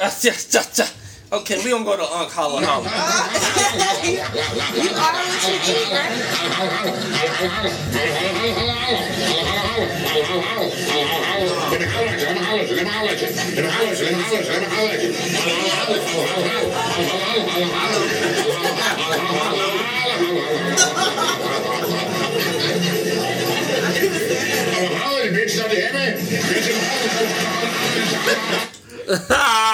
[0.00, 0.86] Ah, ja, ja, ja.
[1.32, 2.84] Okay, we gonna go to Unc holler holler.
[4.06, 5.90] you are what you eat,
[29.08, 29.65] right?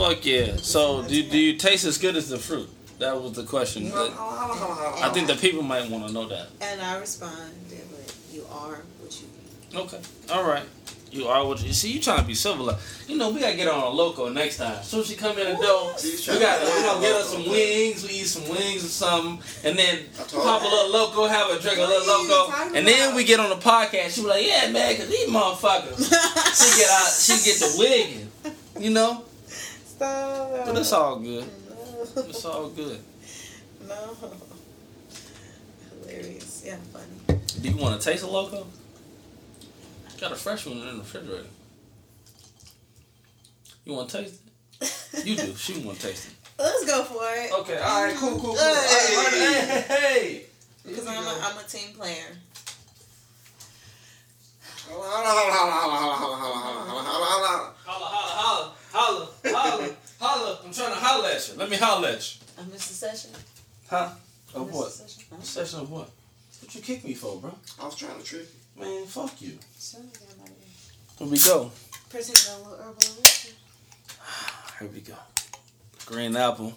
[0.00, 0.56] Fuck yeah.
[0.56, 2.70] So, do, do you taste as good as the fruit?
[3.00, 3.90] That was the question.
[3.90, 6.48] That- I think the people might want to know that.
[6.62, 9.28] And I responded with, "You are what you
[9.70, 10.00] eat." Okay.
[10.32, 10.64] All right.
[11.12, 11.92] You are what you see.
[11.92, 12.78] You trying to be civilized.
[13.08, 14.82] You know we gotta get on a loco next time.
[14.84, 15.92] So she come in the door.
[16.02, 18.02] We got to- we gonna get us some wings.
[18.02, 19.98] We eat some wings or something, and then
[20.32, 20.70] pop a her.
[20.70, 23.56] little loco, have a drink a What little loco, and then we get on the
[23.56, 24.14] podcast.
[24.14, 25.98] She be like, "Yeah, man, cause these motherfuckers."
[26.56, 27.12] she get out.
[27.12, 28.30] She get the wigging.
[28.78, 29.24] You know,
[30.00, 30.64] Stop.
[30.64, 31.44] but it's all good.
[31.68, 32.22] No.
[32.22, 33.00] It's all good.
[33.86, 34.16] no.
[36.00, 36.62] Hilarious.
[36.64, 37.38] Yeah, funny.
[37.60, 38.66] Do you want to taste a loco?
[40.18, 41.44] Got a fresh one in the refrigerator.
[43.84, 44.40] You want to taste
[44.80, 45.22] it?
[45.26, 45.54] You do.
[45.54, 46.34] She want to taste it.
[46.58, 47.52] Let's go for it.
[47.60, 47.76] Okay.
[47.76, 48.16] All right.
[48.16, 48.38] Cool.
[48.38, 48.40] Cool.
[48.40, 48.56] Cool.
[48.56, 49.16] Hey.
[49.16, 50.46] All right, hey, hey, hey.
[50.86, 52.38] Because I'm a, I'm a team player.
[54.88, 56.40] Holla, holla, holla, holla,
[56.96, 58.72] holla, holla.
[58.94, 61.54] I'm trying to holla at you.
[61.58, 62.40] Let me holla at you.
[62.58, 63.30] I missed the session.
[63.88, 64.10] Huh?
[64.54, 64.84] Of missed what?
[64.86, 65.24] the session.
[65.30, 65.42] Huh?
[65.42, 66.10] Session of what?
[66.60, 67.54] What you kick me for, bro?
[67.80, 68.82] I was trying to trick you.
[68.82, 69.58] Man, fuck you.
[69.78, 70.66] Sure, yeah, I'm out of here.
[71.18, 71.70] Here we go.
[72.10, 73.54] Partake a little herbal elixir.
[74.78, 75.14] Here we go.
[76.06, 76.76] Green apple.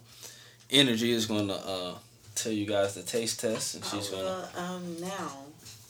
[0.69, 1.95] InnerGy is going to uh,
[2.35, 4.47] tell you guys the taste test, and she's going to.
[4.55, 5.31] will, um, now,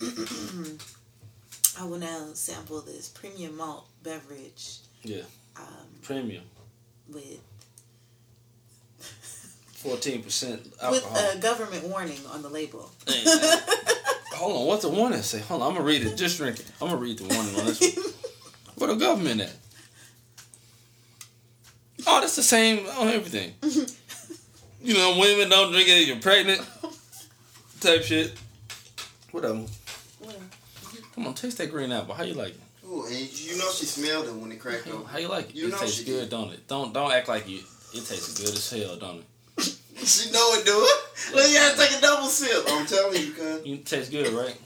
[1.80, 4.78] I will now sample this premium malt beverage.
[5.04, 5.24] Yeah.
[5.58, 5.64] Um,
[6.02, 6.44] Premium.
[7.10, 7.40] with
[9.76, 11.04] Fourteen percent with
[11.36, 12.90] a government warning on the label.
[13.06, 13.24] Hey.
[14.36, 15.40] Hold on, what's the warning say?
[15.40, 16.16] Hold on, I'm gonna read it.
[16.18, 16.66] Just drink it.
[16.82, 18.06] I'm gonna read the warning on this one.
[18.78, 19.54] Where the government at?
[22.08, 23.54] Oh, that's the same on everything.
[24.82, 26.62] you know, women don't drink it if you're pregnant.
[27.82, 28.34] Type shit.
[29.32, 29.66] Whatever.
[31.16, 32.16] Come on, taste that green apple.
[32.16, 32.62] How you like it?
[32.94, 35.06] Ooh, and you know she smelled it when it cracked How, open.
[35.08, 35.56] how you like it?
[35.56, 36.30] You it know tastes good, did.
[36.30, 36.68] don't it?
[36.68, 37.60] Don't don't act like you.
[37.94, 39.26] It tastes good as hell, don't it?
[40.04, 41.36] She know it, do it.
[41.36, 42.66] Look, you gotta take a double sip.
[42.68, 43.66] I'm telling you, cuz.
[43.66, 44.58] You taste good, right?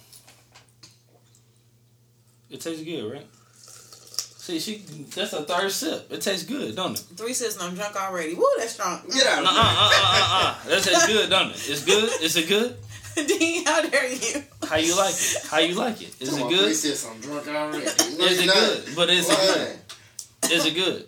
[2.50, 3.26] It tastes good, right?
[3.54, 4.78] See, she
[5.14, 6.12] that's a third sip.
[6.12, 7.04] It tastes good, don't it?
[7.18, 8.34] Three sips and I'm drunk already.
[8.34, 9.02] Woo, that's strong.
[9.14, 10.70] Get out Uh of uh uh uh uh.
[10.70, 11.70] That tastes good, don't it?
[11.70, 12.10] It's good.
[12.22, 12.78] Is it good?
[13.28, 14.44] Dean, how dare you?
[14.68, 15.46] How you like it?
[15.50, 16.22] How you like it?
[16.22, 16.76] Is Come it on, good?
[16.76, 17.86] Three Is I'm drunk already.
[18.18, 18.56] No, it not.
[18.56, 18.96] good?
[18.96, 20.52] But is it good?
[20.52, 21.08] Is it good?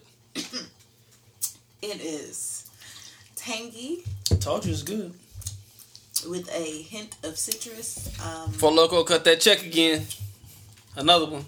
[1.81, 2.69] It is
[3.35, 4.03] tangy
[4.39, 5.13] Told you it's good.
[6.27, 8.09] with a hint of citrus.
[8.25, 10.05] Um, Four Loco, cut that check again.
[10.95, 11.45] Another one.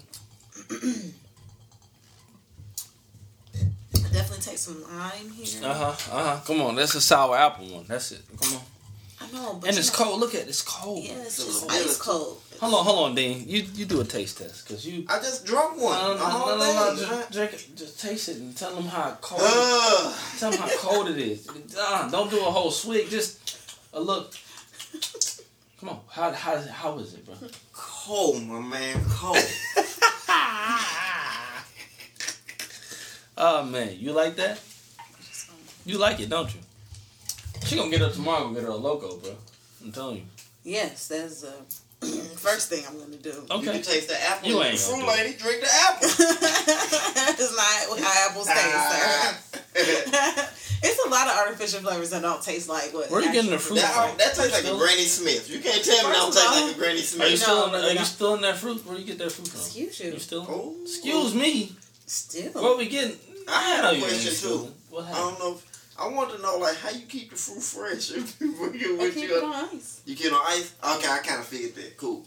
[4.12, 5.64] definitely take some lime here.
[5.68, 6.16] Uh huh.
[6.16, 6.40] Uh huh.
[6.46, 7.84] Come on, that's a sour apple one.
[7.88, 8.20] That's it.
[8.40, 8.62] Come on.
[9.22, 10.20] I know, but And it's know- cold.
[10.20, 10.48] Look at it.
[10.48, 11.04] It's cold.
[11.04, 12.40] Yeah, it's So just it's ice cold.
[12.60, 13.44] Hold on, hold on, Dean.
[13.48, 15.04] You you do a taste test because you.
[15.08, 15.98] I just drunk one.
[15.98, 16.96] No, the no, whole no, no, no.
[16.96, 17.66] Just drink it.
[17.76, 19.40] Just taste it and tell them how cold.
[19.44, 20.14] Ugh.
[20.38, 21.48] tell them how cold it is.
[21.76, 23.08] Uh, don't do a whole swig.
[23.10, 23.58] Just
[23.92, 24.32] a look.
[25.80, 26.00] Come on.
[26.08, 27.34] How how how is it, bro?
[27.72, 29.00] cold, my man.
[29.10, 29.38] Cold.
[33.36, 34.60] Oh man, you like that?
[35.84, 36.60] You like it, don't you?
[37.72, 39.30] She gonna get up tomorrow and get her a loco, bro.
[39.82, 40.22] I'm telling you.
[40.62, 41.52] Yes, that's uh,
[42.00, 42.06] the
[42.36, 43.30] first thing I'm gonna do.
[43.30, 43.72] You Okay.
[43.72, 44.46] can taste the apple.
[44.48, 45.08] You You ain't ain't fruit do it.
[45.08, 45.38] lady.
[45.38, 46.08] Drink the apple.
[47.40, 49.36] it's not how apples taste, sir.
[50.84, 53.10] it's a lot of artificial flavors that don't taste like what.
[53.10, 55.48] Where you getting the fruit that, that tastes like a Granny Smith.
[55.48, 57.38] You can't tell me that don't taste like a Granny Are you Smith.
[57.42, 58.86] still No, in, really are you still in that fruit?
[58.86, 59.60] Where you get that fruit from?
[59.60, 60.12] Excuse you.
[60.12, 60.46] You still?
[60.46, 60.76] Oh.
[60.82, 61.72] Excuse me.
[62.06, 62.52] Still.
[62.62, 63.16] What we getting?
[63.48, 64.68] I had a question, too.
[64.90, 65.54] What I don't know.
[65.54, 65.71] If,
[66.02, 68.10] I want to know like how you keep the fruit fresh.
[68.10, 69.36] If you bring I with keep you.
[69.38, 70.02] it on ice.
[70.04, 70.74] You get on ice.
[70.82, 71.96] Okay, I kind of figured that.
[71.96, 72.26] Cool.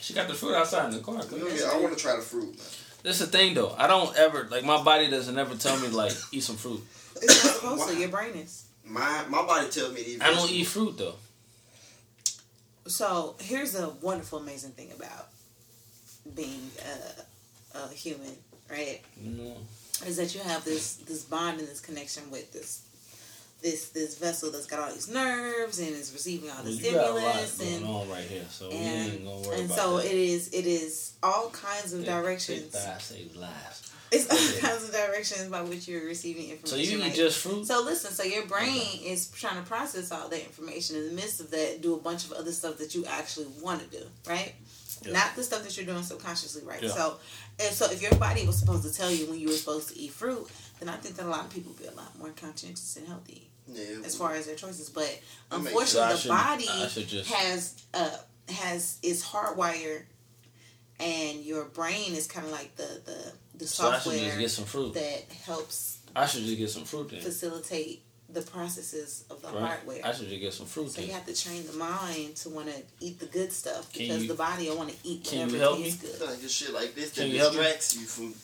[0.00, 1.20] She got the fruit outside in the car.
[1.32, 2.56] You yeah, I want to try the fruit.
[2.56, 2.66] Man.
[3.02, 3.74] That's the thing though.
[3.78, 6.82] I don't ever like my body doesn't ever tell me like eat some fruit.
[7.22, 7.88] It's not supposed Wow.
[7.88, 7.98] to.
[7.98, 8.66] Your brain is.
[8.84, 10.22] My my body tells me to eat.
[10.22, 11.14] I don't eat fruit though.
[12.86, 15.28] So here's a wonderful, amazing thing about
[16.34, 16.70] being
[17.74, 18.32] a, a human,
[18.70, 19.00] right?
[19.20, 19.56] You know.
[20.06, 22.82] Is that you have this this bond and this connection with this
[23.62, 26.92] this this vessel that's got all these nerves and is receiving all the Well, you
[26.92, 29.96] got a lot stimulus and on right here, so and, ain't gonna worry and so
[29.96, 30.06] that.
[30.06, 32.72] it is it is all kinds of directions.
[32.72, 33.92] thick saves lives.
[34.12, 36.68] It's all kinds of directions by which you're receiving information.
[36.68, 37.66] So you eat like- just fruit?
[37.66, 40.96] So listen, so your brain is trying to process all that information.
[40.96, 43.80] In the midst of that, do a bunch of other stuff that you actually want
[43.82, 44.54] to do, right?
[45.04, 45.12] Yeah.
[45.12, 46.82] Not the stuff that you're doing subconsciously, right?
[46.82, 46.90] Yeah.
[46.90, 47.16] So,
[47.58, 49.98] and so if your body was supposed to tell you when you were supposed to
[49.98, 50.48] eat fruit,
[50.80, 53.06] then I think that a lot of people would be a lot more conscientious and
[53.08, 53.98] healthy Yeah.
[54.04, 54.90] as far as their choices.
[54.90, 55.18] But
[55.50, 58.16] That makes So unfortunately, the should- body just has uh
[58.52, 60.04] has is hardwired,
[61.00, 64.38] and your brain is kind of like the the the so I should just software
[64.40, 64.94] get some fruit.
[64.94, 67.20] that helps I should just get some fruit then.
[67.22, 69.60] facilitate the processes of the Right?
[69.60, 70.00] hardware.
[70.04, 72.68] I should just get some fruit So you have to train the mind to want
[72.68, 75.38] to eat the good stuff Can because you- the body will want to eat can
[75.38, 76.08] you whatever help tastes me?
[76.10, 76.20] good.
[76.28, 77.58] Like just shit like this Can that you help me?
[77.60, 78.34] distracts you from.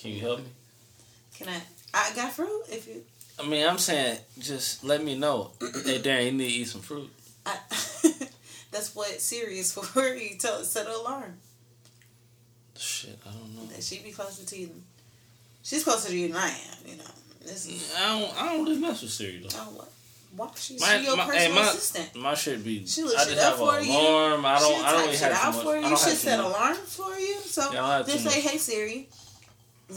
[0.00, 0.46] Can you help me?
[1.36, 1.60] Can I?
[1.92, 2.62] I got fruit.
[2.70, 3.02] If you,
[3.38, 5.50] I mean, I'm saying just let me know.
[5.60, 7.10] hey, Darren, you need to eat some fruit.
[7.44, 7.56] I,
[8.70, 10.06] that's what Siri is for.
[10.14, 11.34] You tell set an alarm
[12.78, 13.66] Shit, I don't know.
[13.74, 14.70] that she be closer to you.
[15.62, 16.54] She's closer to you than I am.
[16.90, 17.04] You know.
[17.44, 18.42] This is I don't.
[18.42, 19.48] I don't really mess with Siri though.
[19.58, 19.88] oh what?
[20.36, 22.14] Why she's My- she your my- hey, personal my- assistant?
[22.16, 22.86] My shit be.
[22.86, 23.92] She look I shit just have an for you.
[23.92, 24.46] alarm.
[24.46, 24.74] I don't.
[24.76, 25.64] She'll I don't really have out much.
[25.64, 25.82] for I you.
[25.82, 26.46] don't She set much.
[26.46, 27.34] alarms for you.
[27.40, 28.40] So Yeah, I don't have just say.
[28.40, 29.08] "Hey Siri,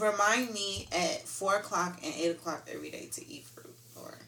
[0.00, 4.18] remind me at four o'clock and eight o'clock every day to eat fruit." Or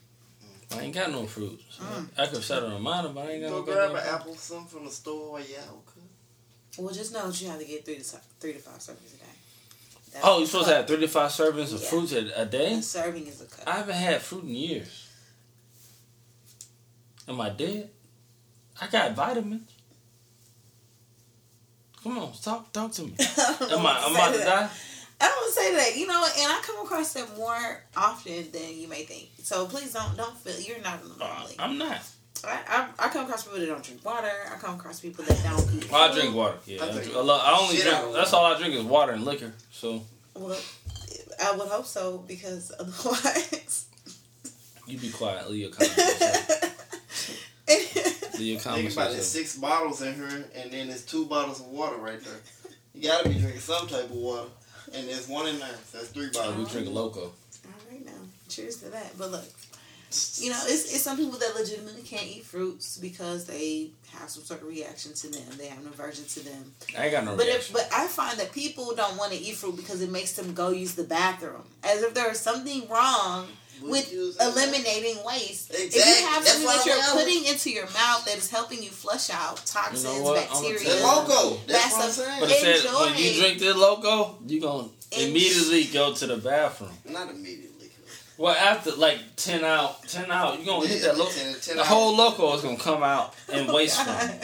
[0.72, 1.60] I ain't got no fruit.
[1.70, 2.08] So Mm.
[2.18, 4.66] I could set a reminder, but I ain't got Go no grab an apple, something
[4.68, 5.82] from the store while you out.
[6.78, 8.04] well, just know that you have to get three to
[8.40, 9.24] three to five servings a day.
[10.12, 11.88] That's Oh, you're supposed to have three to five servings of Yeah.
[11.88, 12.74] fruits a, a day?
[12.74, 13.66] A serving is a cup.
[13.66, 15.08] I haven't had fruit in years.
[17.28, 17.90] Am I dead?
[18.80, 19.70] I got vitamins.
[22.02, 23.14] Come on, talk talk to me.
[23.18, 24.70] Am I I'm about to die?
[25.20, 28.86] I don't say that, you know, and I come across that more often than you
[28.88, 29.30] may think.
[29.42, 31.46] So please don't don't feel you're not in the Uh.
[31.58, 31.98] I'm not.
[32.44, 34.30] I, I I come across people that don't drink water.
[34.52, 35.90] I come across people that don't eat.
[35.90, 36.58] Well, I drink water.
[36.66, 38.16] Yeah, I I, drink drink, I only shit out drink.
[38.16, 39.52] That's all I drink is water and liquor.
[39.70, 40.02] So
[40.34, 40.58] Well,
[41.42, 43.86] I would hope so because otherwise,
[44.86, 45.48] You be quiet.
[45.50, 45.96] Leave your comments.
[47.68, 48.94] Leave your Think comments.
[48.94, 49.22] about it.
[49.22, 52.40] Six bottles in here, and then there's two bottles of water right there.
[52.94, 54.48] You gotta be drinking some type of water,
[54.94, 55.68] and there's one in there.
[55.86, 57.20] So that's three Oh, we drink a loco.
[57.20, 57.32] All
[57.90, 58.12] right now,
[58.48, 59.18] cheers to that.
[59.18, 59.44] But look,
[60.38, 64.44] you know, it's, it's some people that legitimately can't eat fruits because they have some
[64.44, 65.42] sort of reaction to them.
[65.58, 66.72] They have an aversion to them.
[66.96, 69.56] I ain't got no But if, but I find that people don't want to eat
[69.56, 73.48] fruit because it makes them go use the bathroom, as if there is something wrong
[73.82, 75.72] with eliminating waste.
[75.74, 78.82] If you have That's something that you're I'm- putting into your mouth that is helping
[78.82, 80.38] you flush out toxins, what?
[80.38, 81.60] I'ma bacteria, tell The you.
[81.66, 82.40] That's That's what I'm saying.
[82.40, 83.00] But it said Enjoy.
[83.06, 86.90] when you drink this loco, you gonna En- immediately go to the bathroom.
[87.04, 87.90] Not immediately.
[88.38, 91.30] Well, after like ten out, ten out, you are gonna hit that loco.
[91.30, 94.40] 10 10 The whole loco is gonna oh, come out in waste form.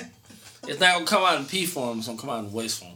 [0.66, 1.99] It's not gonna come out in pea form.
[1.99, 2.95] It's gonna come out in waste form.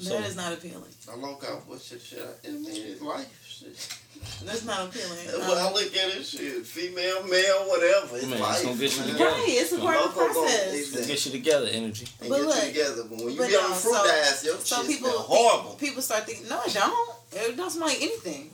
[0.00, 0.84] So, is not appealing.
[1.10, 2.22] I loco, what shit, shit.
[2.46, 3.26] I mean, it's life.
[3.46, 3.97] Shit.
[4.44, 5.10] That's not appealing.
[5.26, 8.16] when I Um, look at it, shit, female, male, whatever.
[8.16, 8.62] It's Man, it's life.
[8.64, 9.08] gonna get you man.
[9.12, 9.30] together.
[9.30, 10.74] right, it's a The part of the loco go- process.
[10.74, 11.06] Exactly.
[11.06, 12.08] get you together, InnerGy.
[12.20, 13.02] and But get look, you together.
[13.04, 15.22] But when you but be on no, fruit so- diet, your So shit people smell
[15.22, 15.74] horrible.
[15.74, 17.10] People start thinking, no, it don't.
[17.32, 18.50] It don't smell like anything.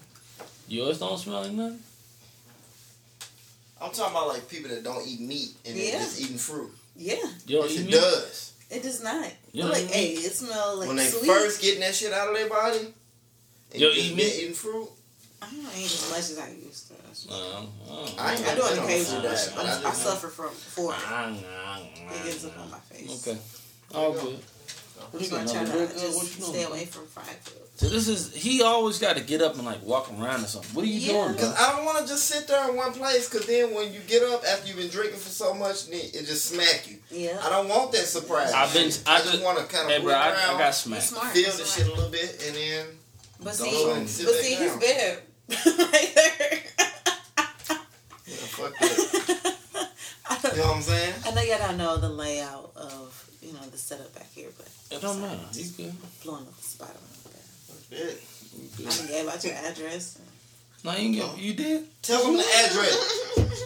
[0.69, 1.83] Yours don't smell like nothing.
[3.81, 5.91] I'm talking about like people that don't eat meat and Yeah.
[5.93, 6.73] they're just eating fruit.
[6.97, 7.91] Yeah, You don't Yes, it meat?
[7.93, 8.51] does.
[8.71, 9.31] it does not.
[9.53, 10.25] You like, hey, meat?
[10.25, 11.27] it smells like when they sweet.
[11.27, 12.95] first getting that shit out of their body,
[13.73, 14.35] and You you eat meat?
[14.37, 14.89] eating fruit.
[15.47, 16.95] I don't eat as much as I used to.
[17.33, 20.51] Uh, uh, I I do been on on occasion, but I I, I suffer from
[20.51, 20.97] for it.
[20.99, 23.27] It nah, gets up on my face.
[23.29, 23.39] Okay.
[23.95, 24.39] All good.
[25.11, 25.53] What you I got?
[25.53, 25.91] try to drink?
[25.91, 27.61] Uh, what just you stay away from fried food.
[27.77, 30.75] So this is he always got to get up and like walk around or something.
[30.75, 31.13] What are you Yeah.
[31.27, 31.35] doing.
[31.39, 33.29] Cause I don't want to just sit there in one place.
[33.29, 36.25] Cause then when you get up after you've been drinking for so much, then it
[36.27, 36.99] just smack you.
[37.11, 37.39] Yeah.
[37.43, 38.53] I don't want that surprise.
[38.53, 40.57] I've been- I I just just- want to kind Hey, of bro, look I, around,
[40.57, 41.03] I got smacked.
[41.05, 41.33] smart.
[41.33, 41.69] feel the smart.
[41.69, 42.87] shit a little bit, and then
[43.41, 44.63] But Go see, and sit but back see, down.
[44.63, 44.77] his
[45.49, 46.61] bed right there.
[48.27, 49.57] yeah, fuck that.
[50.31, 51.15] I, You know what I'm saying?
[51.27, 54.69] I know y'all don't know the layout of you know the setup back here, but
[54.91, 55.39] It don't matter.
[55.53, 55.93] You good?
[56.23, 57.41] blowing up the spot on the bed.
[57.91, 57.99] Yeah.
[58.79, 58.97] You I good.
[58.99, 60.19] done gave out your address.
[60.85, 62.03] No, you ain't get, you did.
[62.03, 62.97] Tell them the address.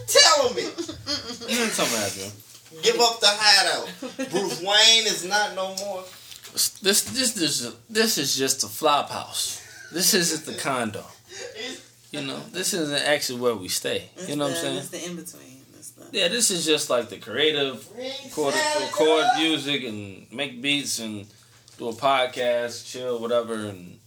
[0.07, 0.62] Tell me.
[0.62, 2.81] You didn't tell me that, bro.
[2.83, 4.31] Give up the hideout.
[4.31, 6.05] Bruce Wayne is not no more.
[6.53, 9.61] This this this this is just a flop house.
[9.93, 11.05] This isn't the condo.
[12.11, 14.09] You know, this isn't actually where we stay.
[14.26, 14.78] You know the, what I'm saying?
[14.78, 15.57] It's the in between.
[16.11, 21.26] The, Yeah, this is just like the creative record, record music and make beats and
[21.76, 23.99] do a podcast, chill, whatever, and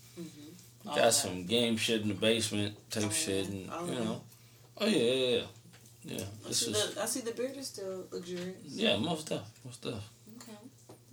[0.87, 3.99] All got some game shit in the basement type Oh, shit, and Oh, you yeah.
[4.03, 4.21] know,
[4.79, 5.43] oh yeah, yeah, yeah,
[6.17, 6.23] yeah.
[6.45, 8.55] I This see, is the, I see the beard is still luxurious.
[8.67, 10.03] yeah, most stuff, most stuff.
[10.37, 10.57] Okay.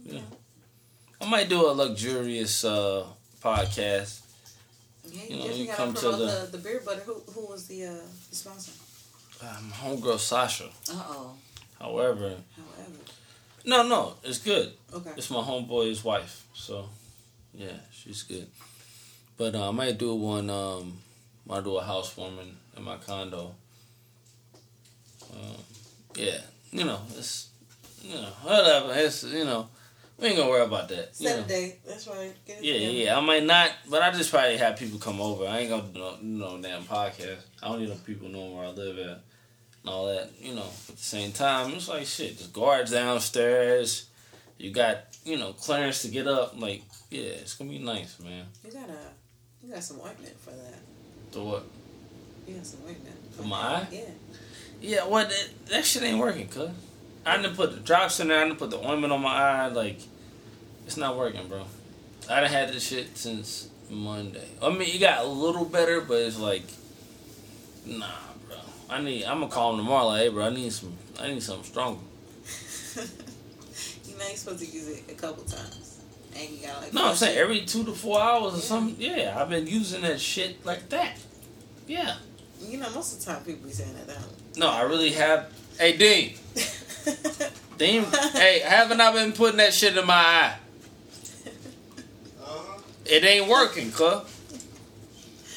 [0.05, 0.21] Yeah.
[1.21, 3.05] I might do a luxurious uh,
[3.43, 4.21] podcast.
[5.13, 7.01] Yeah, You you, know, definitely you come to the- the, the beard butter.
[7.01, 7.93] Who who was the uh,
[8.31, 8.73] the sponsor?
[9.41, 10.65] Um, homegirl Sasha.
[10.91, 11.33] Uh oh.
[11.79, 12.99] However, However.
[13.65, 14.73] no, no, it's good.
[14.93, 15.11] Okay.
[15.17, 16.89] It's my homeboy's wife, so
[17.55, 18.49] yeah, she's good.
[19.37, 20.51] But uh, I might do one.
[20.51, 20.99] Um,
[21.49, 23.55] I do a housewarming in my condo.
[25.33, 25.57] Um,
[26.17, 26.41] yeah,
[26.73, 27.49] you know, it's
[28.03, 28.93] you know whatever.
[28.97, 29.69] It's you know
[30.19, 31.13] we ain't gonna worry about that.
[31.19, 31.37] You know.
[31.37, 31.79] Saturday.
[31.87, 32.33] That's right.
[32.47, 32.93] Yeah, together.
[32.93, 33.17] yeah.
[33.17, 35.47] I might not, but I just probably have people come over.
[35.47, 37.39] I ain't gonna do no, no damn podcast.
[37.63, 39.21] I don't need no people knowing where I live at and
[39.87, 40.31] all that.
[40.41, 42.37] You know, at the same time, it's like shit.
[42.37, 44.09] There's guards downstairs.
[44.59, 46.61] You got you know clearance to get up.
[46.61, 48.47] Like, yeah, it's gonna be nice, man.
[48.65, 48.99] You got a
[49.65, 50.81] you got some ointment for that.
[51.31, 51.65] So what?
[52.47, 53.87] You got some ointment For my eye?
[53.93, 54.01] Yeah.
[54.81, 55.29] Yeah, what?
[55.29, 56.71] That, that shit ain't working, cuz.
[57.27, 58.41] I didn't put the drops in there.
[58.41, 59.67] I didn't put the ointment on my eye.
[59.69, 59.99] Like,
[60.87, 61.65] it's not working, bro.
[62.31, 64.49] I done had this shit since Monday.
[64.63, 66.63] I mean, it got a little better, but it's like,
[67.87, 68.07] nah,
[68.47, 68.57] bro.
[68.91, 69.25] I need.
[69.25, 70.07] I'm gonna call him tomorrow.
[70.09, 70.93] Like, hey, bro, I need some.
[71.21, 72.01] I need something stronger.
[72.97, 76.01] you know you're supposed to use it a couple times,
[76.37, 76.95] and you gotta like.
[76.95, 78.63] No, I'm saying every two to four hours or Yeah.
[78.63, 78.97] something.
[78.99, 81.17] Yeah, I've been using that shit like that.
[81.87, 82.17] Yeah.
[82.61, 84.07] You know, most of the time people be saying that.
[84.09, 84.59] Don't.
[84.59, 85.53] No, I really have.
[85.79, 86.35] Hey, Dean.
[87.79, 88.05] Dean.
[88.33, 90.57] hey, haven't I been putting that shit in my eye?
[92.41, 92.81] Uh-huh.
[93.07, 94.23] It ain't working, cuz.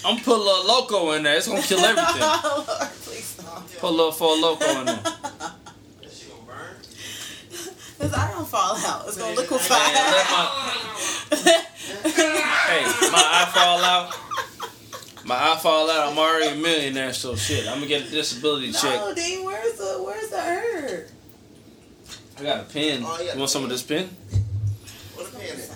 [0.04, 1.38] I'm put a little loco in there.
[1.38, 2.06] It's gonna kill everything.
[2.22, 3.70] oh Lord, please stop.
[3.80, 4.95] Put a little Four Loco in there.
[4.95, 6.76] That shit gonna burn.
[7.99, 9.08] This eye gonna fall out.
[9.08, 9.76] It's gonna Man, liquefy.
[12.72, 14.18] Hey, my eye fall out.
[15.26, 16.12] My eye fall out.
[16.12, 17.68] I'm already a millionaire, so shit.
[17.68, 18.95] I'm gonna get a disability check.
[18.95, 21.08] no, Dean, where's the where's the herb?
[22.38, 23.03] I got a pen.
[23.05, 23.34] Oh, yeah.
[23.34, 24.05] You want some of this pen?
[25.15, 25.69] What a pen is.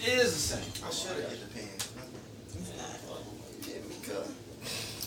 [0.00, 0.86] It is the same.
[0.86, 1.68] I should have get the pen.
[1.74, 3.20] It's not.
[3.66, 4.22] Yeah.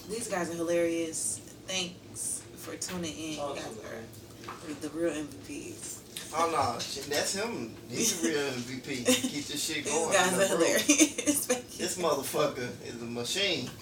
[0.09, 1.39] These guys are hilarious.
[1.67, 3.39] Thanks for tuning in.
[3.39, 6.01] Oh, you guys are the real MVPs.
[6.34, 6.73] Oh no,
[7.09, 7.75] that's him.
[7.89, 9.05] He's a real MVP.
[9.32, 10.13] Keep this shit These going.
[10.13, 11.47] guys are hilarious.
[11.82, 13.67] This motherfucker is a machine.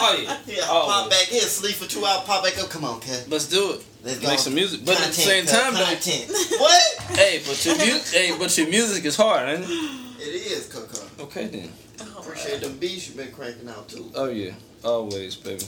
[0.00, 0.36] Oh yeah.
[0.46, 0.86] Yeah, Oh.
[0.88, 2.68] pop back in, sleep for two hours, pop back up.
[2.70, 3.24] Come on, cat.
[3.28, 3.84] Let's do it.
[4.04, 4.28] Let's go.
[4.28, 6.58] Make some music, but at the same cut, time, though.
[6.58, 6.82] what?
[7.16, 9.70] Hey, but your music, hey, but your music is hard, ain't it?
[9.70, 11.24] It is, Coco.
[11.24, 11.70] Okay then.
[12.00, 14.10] Oh, Appreciate them beats you've been cranking out too.
[14.14, 14.52] Oh yeah,
[14.84, 15.64] always, baby.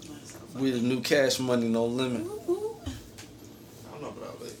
[0.00, 2.22] that's so We the new cash money, no limit.
[2.26, 2.40] funny.
[2.48, 2.80] Ooh, ooh.
[2.86, 4.52] I don't know about all that.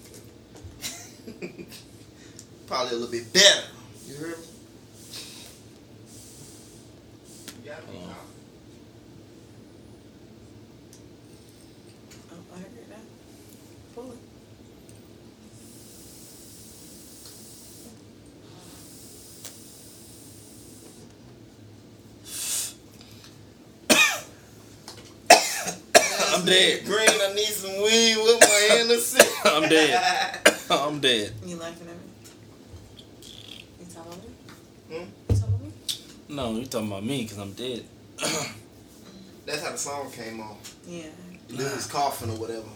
[2.66, 3.66] Probably a little bit better.
[4.06, 4.44] You heard me?
[7.64, 8.06] You gotta be Oh.
[8.06, 8.16] calm.
[12.32, 13.04] Oh, I heard that.
[13.94, 14.18] Pull it.
[26.34, 26.84] I'm dead.
[26.84, 29.20] Green, I need some weed with my Hennessy.
[29.44, 30.38] I'm dead.
[30.80, 31.32] I'm dead.
[31.44, 32.00] You laughing at me?
[33.78, 34.96] You telling me?
[34.96, 35.04] Hmm?
[35.28, 35.72] You telling me?
[36.30, 37.84] No, you talking about me because I'm dead.
[39.44, 40.56] That's how the song came on.
[40.86, 41.08] Yeah.
[41.48, 42.68] Dude was coughing or whatever.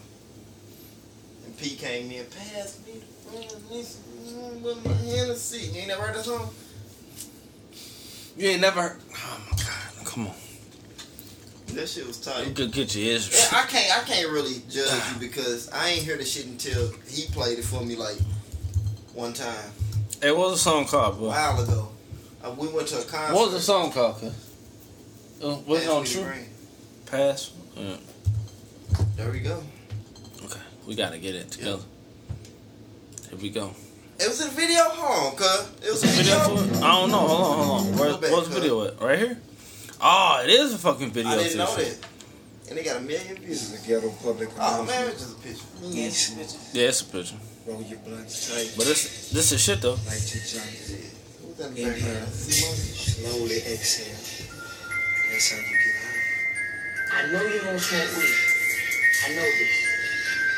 [1.45, 5.71] And P came in, pass me the green, I need some weed with my Hennessy.
[5.71, 6.53] You ain't never heard that song?
[8.37, 8.81] You ain't never.
[8.81, 10.05] Heard, oh my god!
[10.05, 10.35] Come on.
[11.77, 12.47] That shit was tight.
[12.47, 13.29] You could get your ears.
[13.29, 16.89] Yeah, I can't I can't really judge you because I ain't hear the shit until
[17.07, 18.17] he played it for me like
[19.13, 19.69] one time
[20.23, 21.89] It was a song called, a while ago.
[22.43, 23.35] Uh, we went to a concert.
[23.35, 24.15] What was the song called?
[24.23, 26.33] Uh, was it Pass on True?
[27.05, 27.51] Pass.
[27.75, 27.97] Yeah.
[29.15, 29.61] There we go.
[30.45, 31.83] Okay, we gotta get it together.
[33.29, 33.75] Here we go.
[34.19, 34.81] It was a video.
[34.81, 35.69] Hold on, cuz.
[35.85, 36.55] It was a video.
[36.55, 36.77] video?
[36.83, 37.19] I don't know.
[37.19, 37.97] Hold on, hold on.
[37.99, 38.99] Where, what's the video at?
[38.99, 39.37] Right here?
[40.01, 41.31] Oh, it is a fucking video.
[41.31, 41.97] I didn't know that.
[42.69, 43.73] And they got a million This views.
[43.73, 45.63] is a ghetto public Oh man, it's just a picture.
[45.83, 46.75] Yes, bitch.
[46.75, 47.35] Yeah, it's a picture.
[47.65, 48.73] Roll your blunts tight.
[48.77, 49.97] But this this is shit though.
[50.05, 50.67] Light your joint.
[50.67, 52.25] Who's that in the Inhale.
[52.27, 54.15] Slowly exhale.
[55.31, 57.17] That's how you get high.
[57.17, 58.35] I know you don't smoke weed.
[59.23, 59.75] I know this.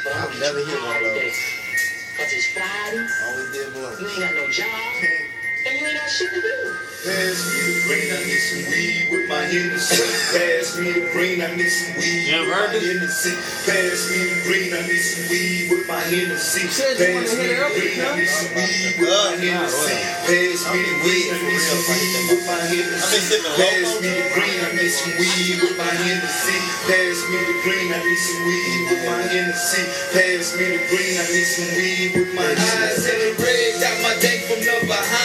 [0.04, 1.40] But I'm I've never hit one of those.
[2.18, 4.02] Cause it's Friday, Always did you blunt.
[4.02, 4.66] ain't got no job,
[5.66, 6.76] and you ain't got shit to do.
[7.00, 10.04] Pass me the green, I need some weed with my Hennessy.
[10.36, 12.92] Pass me the green, I need some weed You ever with heard my this?
[12.92, 13.34] Hennessy.
[13.64, 16.68] Pass me the green, I need some weed with my Hennessy.
[16.68, 19.16] said you wanna oh, Pass me hit it the green, I need some weed with
[19.16, 19.96] my Hennessy.
[20.28, 23.08] Pass me the green, I need some weed with my Hennessy.
[23.58, 26.60] Pass me the green, I need some weed with my Hennessy.
[26.92, 29.84] Pass me the green, I need some weed with my Hennessy.
[30.14, 32.84] Pass me the green, I need some weed with my Hennessy.
[32.84, 35.19] Eyes in the red, got my day from the Bahamas.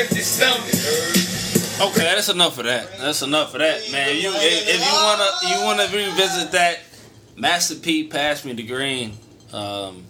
[0.00, 0.64] Empty stomach.
[1.80, 2.98] Okay, that's enough of that.
[2.98, 4.16] That's enough of that, man.
[4.16, 6.80] You if, if you wanna you wanna revisit that,
[7.36, 9.16] Master P passed me the green.
[9.52, 10.04] Um,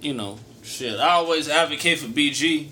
[0.00, 0.98] you know, shit.
[0.98, 2.68] I always advocate for BG.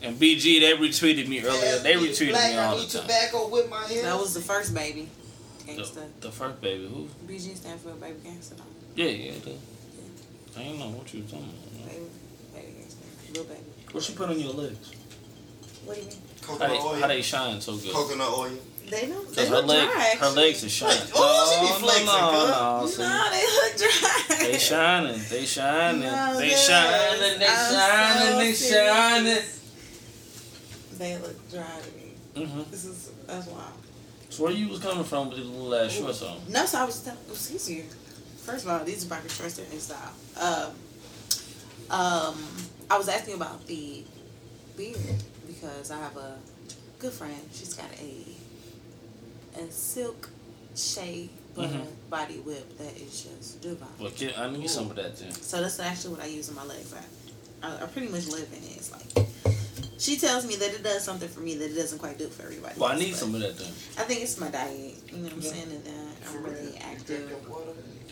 [0.00, 1.78] And BG, they retweeted me earlier.
[1.78, 3.08] They retweeted Black, me I all need the time.
[3.08, 4.02] Tobacco with my Hennessy.
[4.02, 5.08] That was the first baby.
[5.66, 6.20] The, Gangsta.
[6.20, 7.08] the first baby, who?
[7.26, 8.56] BG stand for baby gangsta.
[8.56, 9.50] don't Yeah, yeah, the,
[10.58, 11.88] I don't know what you was talking about.
[11.90, 12.06] Baby,
[12.54, 13.28] baby gangsta.
[13.28, 13.67] Little baby.
[13.92, 14.92] What you put on your legs?
[15.84, 16.16] What do you mean?
[16.42, 17.00] How Coconut they, oil.
[17.00, 17.92] how they shine so good?
[17.92, 18.50] Coconut oil.
[18.90, 19.24] They don't.
[19.28, 20.14] They Because her, look leg, dry.
[20.18, 20.98] her legs are shining.
[21.00, 22.96] Wait, oh, she be no, flexing, no, no, cuz.
[22.96, 23.02] see.
[23.02, 24.36] No, they look dry.
[24.52, 26.58] They shining, they shining, No, they good.
[26.58, 28.96] shining, they I'm shining, so they serious.
[28.96, 29.42] shining.
[30.98, 32.46] They look dry to me.
[32.46, 32.70] Mm-hmm.
[32.70, 33.72] This is that's wild.
[34.30, 36.38] So where you was coming from with the little ass shorts on?
[36.48, 37.20] No, so I was telling.
[37.26, 37.84] It was easier.
[38.38, 39.54] First of all, these are biker shorts.
[39.56, 40.12] They're in style.
[40.40, 40.72] Um,
[41.90, 42.34] um,
[42.90, 44.04] I was asking about the
[44.76, 44.98] beard
[45.46, 46.38] because I have a
[46.98, 47.40] good friend.
[47.52, 48.24] She's got a
[49.60, 50.28] a silk
[50.76, 52.10] shea butter Mhm.
[52.10, 53.88] body whip that is just divine.
[53.98, 55.30] Well, get, I need some of that too.
[55.32, 56.94] So that's actually what I use in my legs.
[56.94, 58.76] I, I, I pretty much live in it.
[58.76, 59.26] It's like
[59.98, 62.42] she tells me that it does something for me that it doesn't quite do for
[62.44, 62.74] everybody.
[62.78, 63.64] Well, I need some of that too.
[63.98, 64.94] I think it's my diet.
[65.10, 65.70] You know what I'm saying?
[65.70, 67.30] And then I'm really active.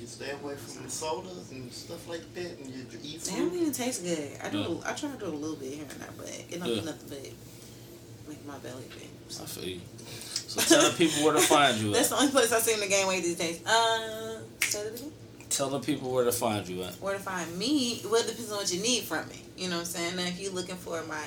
[0.01, 3.51] you stay away from the sodas and stuff like that, and you eat They don't
[3.51, 3.61] fruit.
[3.61, 4.31] even taste good.
[4.45, 4.59] I do.
[4.59, 4.91] Yeah.
[4.91, 6.81] I try to do a little bit here and there, but it don't Yeah.
[6.81, 9.09] do nothing but make my belly big.
[9.41, 9.81] I feel you.
[10.49, 12.17] So tell the people where to find you That's at.
[12.19, 13.65] the only place I seem to gain weight these days.
[13.67, 15.13] Uh, say that again.
[15.51, 16.95] Tell the people where to find you at.
[16.95, 18.03] Where to find me?
[18.05, 19.43] Well, it depends on what you need from me.
[19.57, 20.17] You know what I'm saying?
[20.17, 21.25] Now, if you're looking for my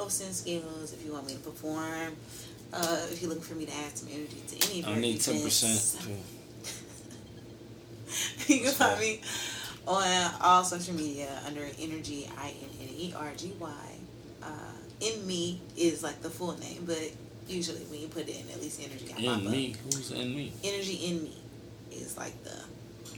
[0.00, 2.16] hosting skills, if you want me to perform,
[2.72, 5.20] uh, if you're looking for me to add some energy to any of I need
[5.20, 6.08] ten percent.
[8.48, 9.20] you can find me
[9.86, 13.68] on all social media under InnerGy i n n e r g y.
[14.42, 17.12] Uh, in me is like the full name, but
[17.46, 19.52] usually when you put it in at least energy, I In up.
[19.52, 20.50] me, who's in me?
[20.64, 21.36] Energy in me
[21.92, 22.56] is like the.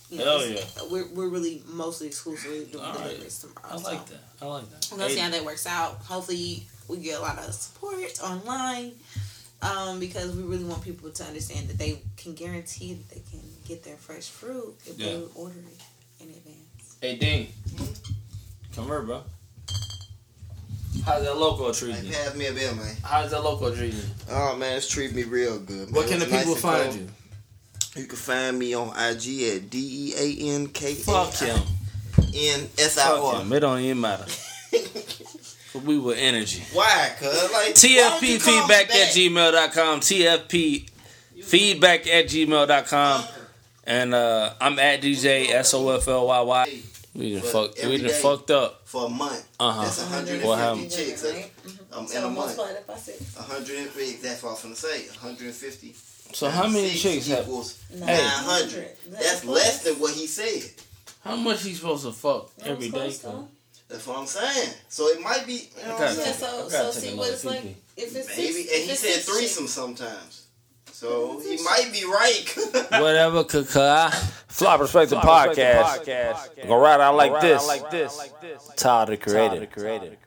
[0.10, 3.04] you know, Hell it's- We're we're really mostly exclusively doing All right.
[3.04, 3.68] deliveries tomorrow.
[3.70, 4.14] I like so.
[4.14, 4.22] that.
[4.42, 4.88] I like that.
[4.92, 5.96] We're gonna see how that works out.
[6.06, 8.92] Hopefully, we get a lot of support online
[9.62, 13.42] um, because we really want people to understand that they can guarantee that they can
[13.68, 15.82] get their fresh fruit if they order it
[16.24, 16.98] in advance.
[17.02, 17.48] Hey, Dean.
[18.78, 19.24] Come here, bro.
[21.04, 22.12] How's that Loco treating you?
[22.12, 22.96] pass me a bill, man.
[23.04, 24.06] How's that Loco treating you?
[24.30, 25.88] Oh man, it's treating me real good.
[25.90, 25.94] Man.
[25.94, 27.08] Where can the nice people and find you?
[27.96, 31.60] You can find me on IG at D E A N K Fuck him.
[32.36, 33.52] N S I him.
[33.52, 34.26] It don't even matter.
[35.84, 36.62] we were energy.
[36.72, 37.14] Why?
[37.20, 40.02] Cause like why don't you TFP feedback at gmail.com.
[40.02, 40.90] TFP
[41.44, 43.24] feedback at gmail.com.
[43.86, 46.82] And uh, I'm at DJ S O F L Y Y.
[47.18, 47.86] We done But fucked.
[47.86, 48.82] We done fucked up.
[48.86, 49.48] for a month.
[49.60, 49.82] Uh-huh.
[49.84, 50.92] That's What 150 happened?
[50.92, 51.26] chicks
[51.92, 52.36] um, in a month.
[52.36, 53.36] multiply that by six.
[53.36, 54.18] 150.
[54.22, 55.08] That's what I was gonna say.
[55.08, 55.96] 150.
[56.34, 57.46] So how many Six chicks have?
[57.46, 58.00] equals Hey.
[58.06, 58.90] 900.
[59.10, 60.72] That's less than what he said.
[61.24, 63.08] How much he supposed to fuck every day?
[63.08, 63.26] cuz?
[63.90, 64.74] That's what I'm saying.
[64.90, 65.70] So it might be.
[65.82, 66.26] You know what I'm Yeah, saying?
[66.26, 67.64] take- so gotta so take see what it's like
[67.96, 69.74] if it's Maybe, six, and he said threesome chicks.
[69.74, 70.42] sometimes.
[71.00, 72.44] So he might be right.
[73.00, 74.10] Whatever, kaka.
[74.48, 76.68] Fly Perspective Podcast.
[76.68, 77.68] Go right out like this.
[77.68, 78.32] Like this.
[78.76, 80.18] Tyler the Creator.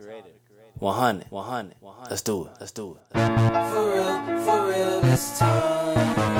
[0.74, 1.26] 100.
[1.28, 1.74] 100.
[2.08, 2.52] Let's do it.
[2.60, 3.18] Let's do it.
[3.18, 6.39] For real, for real this time.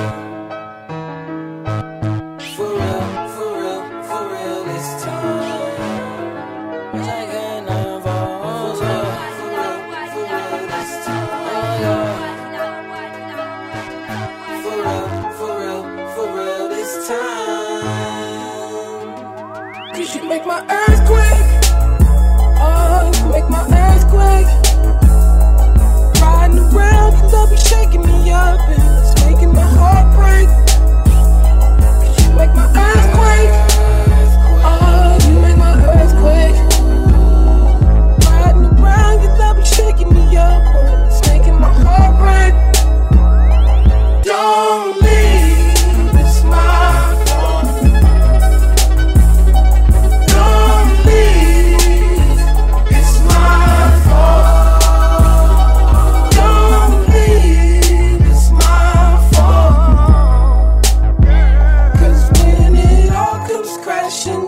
[64.10, 64.39] Comes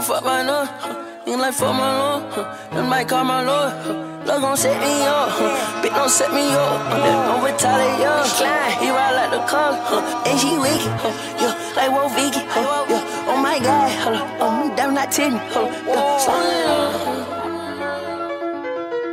[0.00, 0.64] don't give a fuck about no.
[0.64, 0.96] Huh.
[1.26, 2.74] Ain't like fuck my lord, huh.
[2.74, 3.72] Them might call my lord.
[3.72, 3.94] Huh.
[4.26, 5.82] Love gon' set me up, huh.
[5.82, 6.80] bitch don't set me up.
[6.88, 7.26] Huh.
[7.26, 8.24] Don't retaliate, yo.
[8.24, 10.24] Slide, he ride like the car, huh.
[10.26, 11.12] and she wicked, huh.
[11.40, 12.86] yeah, like Wolf Vicky, huh.
[12.88, 13.28] yeah.
[13.28, 14.38] Oh my God, huh.
[14.40, 15.68] oh me damn not titty, huh.
[15.86, 16.18] yeah.
[16.18, 17.24] Slow it down, huh.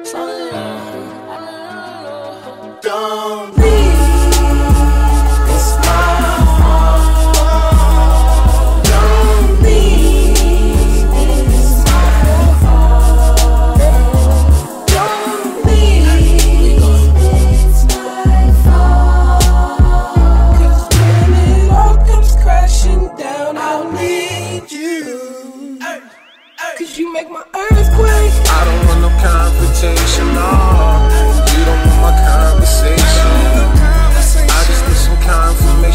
[0.03, 0.77] Slow it down.
[2.81, 3.66] Don't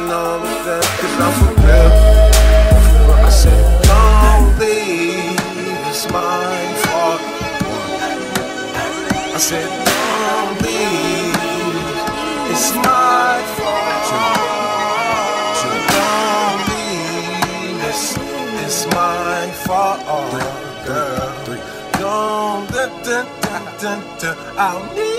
[0.08, 1.92] no I didn't know I'm for real.
[3.14, 5.40] I said, don't leave,
[5.90, 7.22] it's my fault.
[9.34, 9.73] I said,
[24.26, 25.13] I'll need